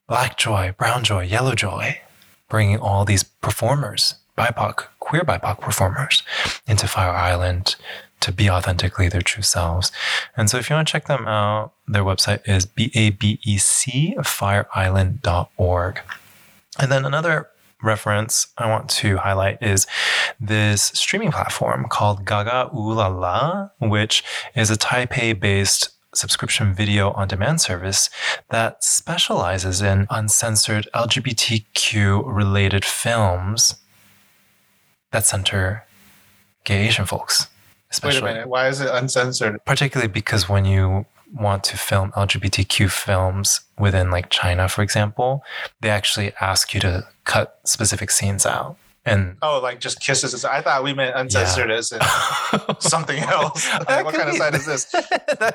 [0.07, 2.01] Black joy, brown joy, yellow joy,
[2.49, 6.23] bringing all these performers, BIPOC, queer BIPOC performers
[6.65, 7.75] into Fire Island
[8.21, 9.91] to be authentically their true selves.
[10.35, 15.99] And so if you want to check them out, their website is B-A-B-E-C fireisland.org.
[16.79, 17.49] And then another
[17.83, 19.85] reference I want to highlight is
[20.39, 24.23] this streaming platform called Gaga Ooh La La, which
[24.55, 28.09] is a Taipei based subscription video on demand service
[28.49, 33.75] that specializes in uncensored LGBTQ related films
[35.11, 35.85] that center
[36.63, 37.47] gay Asian folks.
[37.91, 38.21] Especially.
[38.21, 38.47] Wait a minute.
[38.49, 39.63] Why is it uncensored?
[39.65, 45.43] particularly because when you want to film LGBTQ films within like China, for example,
[45.81, 48.77] they actually ask you to cut specific scenes out.
[49.05, 50.45] And Oh, like just kisses.
[50.45, 51.99] I thought we meant uncensored as in
[52.79, 53.67] something else.
[53.87, 54.93] Like, what kind of be- site is this?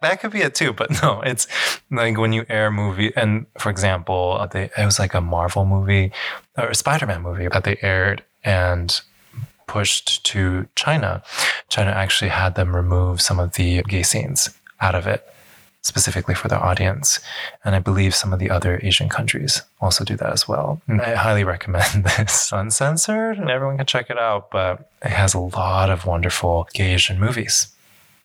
[0.00, 1.46] that could be it too, but no, it's
[1.90, 5.64] like when you air movie, and for example, uh, they, it was like a Marvel
[5.64, 6.12] movie
[6.56, 9.00] or a Spider Man movie that they aired and
[9.66, 11.22] pushed to China.
[11.68, 14.50] China actually had them remove some of the gay scenes
[14.80, 15.26] out of it,
[15.82, 17.20] specifically for their audience.
[17.64, 20.80] And I believe some of the other Asian countries also do that as well.
[20.86, 24.50] And I highly recommend this uncensored, and everyone can check it out.
[24.50, 27.73] But it has a lot of wonderful gay Asian movies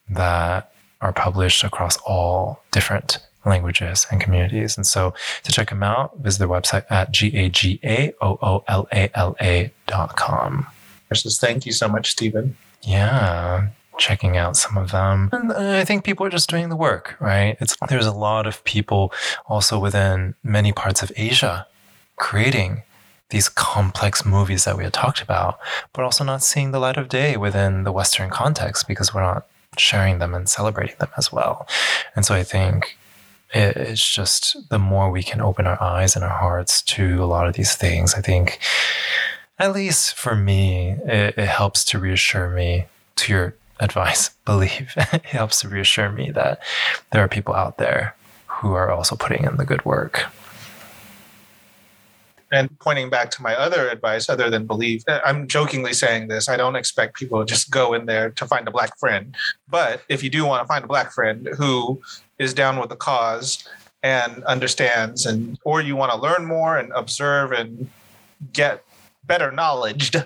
[0.10, 4.76] that are published across all different languages and communities.
[4.78, 8.12] And so to check them out, visit their website at G-A-G-A-O-O-L-A-L-A
[9.88, 10.68] dot com.
[11.08, 12.58] Versus, thank you so much, Stephen.
[12.84, 15.30] Yeah, checking out some of them.
[15.32, 17.58] And uh, I think people are just doing the work, right?
[17.60, 19.12] It's there's a lot of people
[19.48, 21.68] also within many parts of Asia
[22.16, 22.84] creating
[23.30, 25.60] these complex movies that we had talked about,
[25.94, 29.46] but also not seeing the light of day within the Western context because we're not
[29.80, 31.68] sharing them and celebrating them as well.
[32.16, 32.98] And so I think
[33.52, 37.48] it's just the more we can open our eyes and our hearts to a lot
[37.48, 38.60] of these things, I think,
[39.58, 42.86] at least for me, it, it helps to reassure me
[43.18, 44.94] to your advice, believe.
[44.98, 46.60] it helps to reassure me that
[47.12, 48.16] there are people out there
[48.48, 50.26] who are also putting in the good work.
[52.52, 56.50] And pointing back to my other advice, other than believe, uh, I'm jokingly saying this.
[56.50, 59.36] I don't expect people to just go in there to find a black friend.
[59.68, 62.02] But if you do want to find a black friend who
[62.40, 63.68] is down with the cause
[64.02, 67.90] and understands, and or you want to learn more and observe and
[68.54, 68.84] get
[69.26, 70.24] better knowledged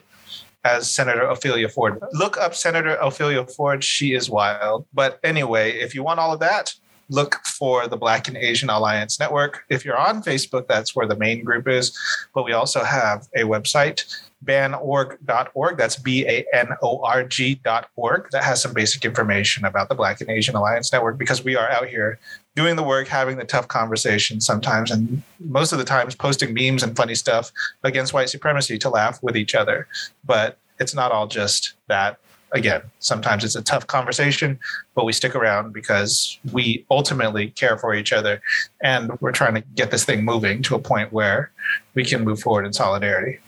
[0.64, 2.00] as Senator Ophelia Ford.
[2.14, 3.84] Look up Senator Ophelia Ford.
[3.84, 4.86] She is wild.
[4.94, 6.74] But anyway, if you want all of that,
[7.10, 9.66] look for the Black and Asian Alliance Network.
[9.70, 11.98] If you're on Facebook, that's where the main group is.
[12.34, 14.04] But we also have a website,
[14.46, 15.78] banorg.org.
[15.78, 18.30] That's B A N O R G.org.
[18.32, 21.70] That has some basic information about the Black and Asian Alliance Network because we are
[21.70, 22.20] out here
[22.56, 26.84] doing the work, having the tough conversations sometimes, and most of the times posting memes
[26.84, 27.52] and funny stuff
[27.84, 29.88] against white supremacy to laugh with each other.
[30.24, 32.20] But it's not all just that.
[32.54, 34.60] Again, sometimes it's a tough conversation,
[34.94, 38.42] but we stick around because we ultimately care for each other
[38.82, 41.52] and we're trying to get this thing moving to a point where
[41.96, 43.40] we can move forward in solidarity.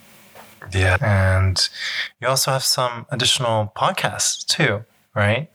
[0.72, 0.96] Yeah.
[1.00, 1.68] And
[2.20, 4.84] you also have some additional podcasts too,
[5.14, 5.48] right?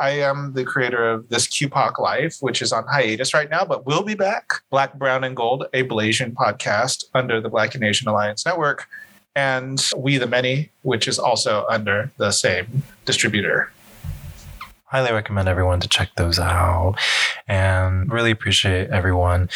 [0.00, 3.86] I am the creator of this QPOC Life, which is on hiatus right now, but
[3.86, 4.50] we'll be back.
[4.70, 8.86] Black, Brown, and Gold, a Blasian podcast under the Black and Asian Alliance Network,
[9.34, 13.70] and We the Many, which is also under the same distributor.
[14.86, 16.94] Highly recommend everyone to check those out
[17.48, 19.48] and really appreciate everyone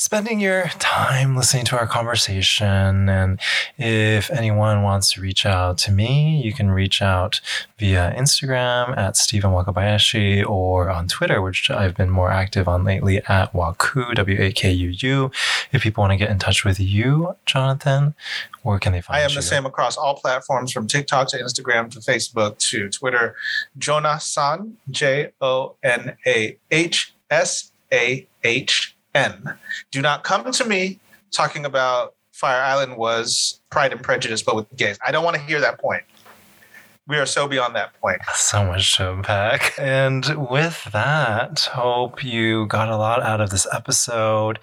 [0.00, 3.10] spending your time listening to our conversation.
[3.10, 3.38] And
[3.76, 7.42] if anyone wants to reach out to me, you can reach out
[7.78, 13.18] via Instagram at Stephen Wakabayashi or on Twitter, which I've been more active on lately
[13.28, 15.30] at Waku, W A K U U.
[15.70, 18.14] If people want to get in touch with you, Jonathan,
[18.62, 19.20] where can they find you?
[19.20, 19.36] I am you?
[19.36, 23.36] the same across all platforms from TikTok to Instagram to Facebook to Twitter.
[23.76, 29.58] Jonah San, J O N A H S A H N.
[29.90, 30.98] Do not come to me
[31.32, 34.98] talking about Fire Island was Pride and Prejudice, but with gays.
[35.06, 36.02] I don't want to hear that point.
[37.06, 38.20] We are so beyond that point.
[38.34, 39.74] So much to unpack.
[39.78, 44.60] And with that, hope you got a lot out of this episode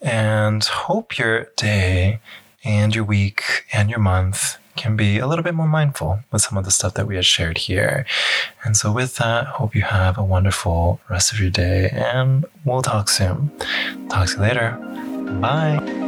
[0.00, 2.20] and hope your day
[2.64, 6.56] and your week and your month can be a little bit more mindful with some
[6.56, 8.06] of the stuff that we had shared here.
[8.64, 12.82] And so, with that, hope you have a wonderful rest of your day and we'll
[12.82, 13.50] talk soon.
[14.08, 14.70] Talk to you later.
[15.40, 16.07] Bye.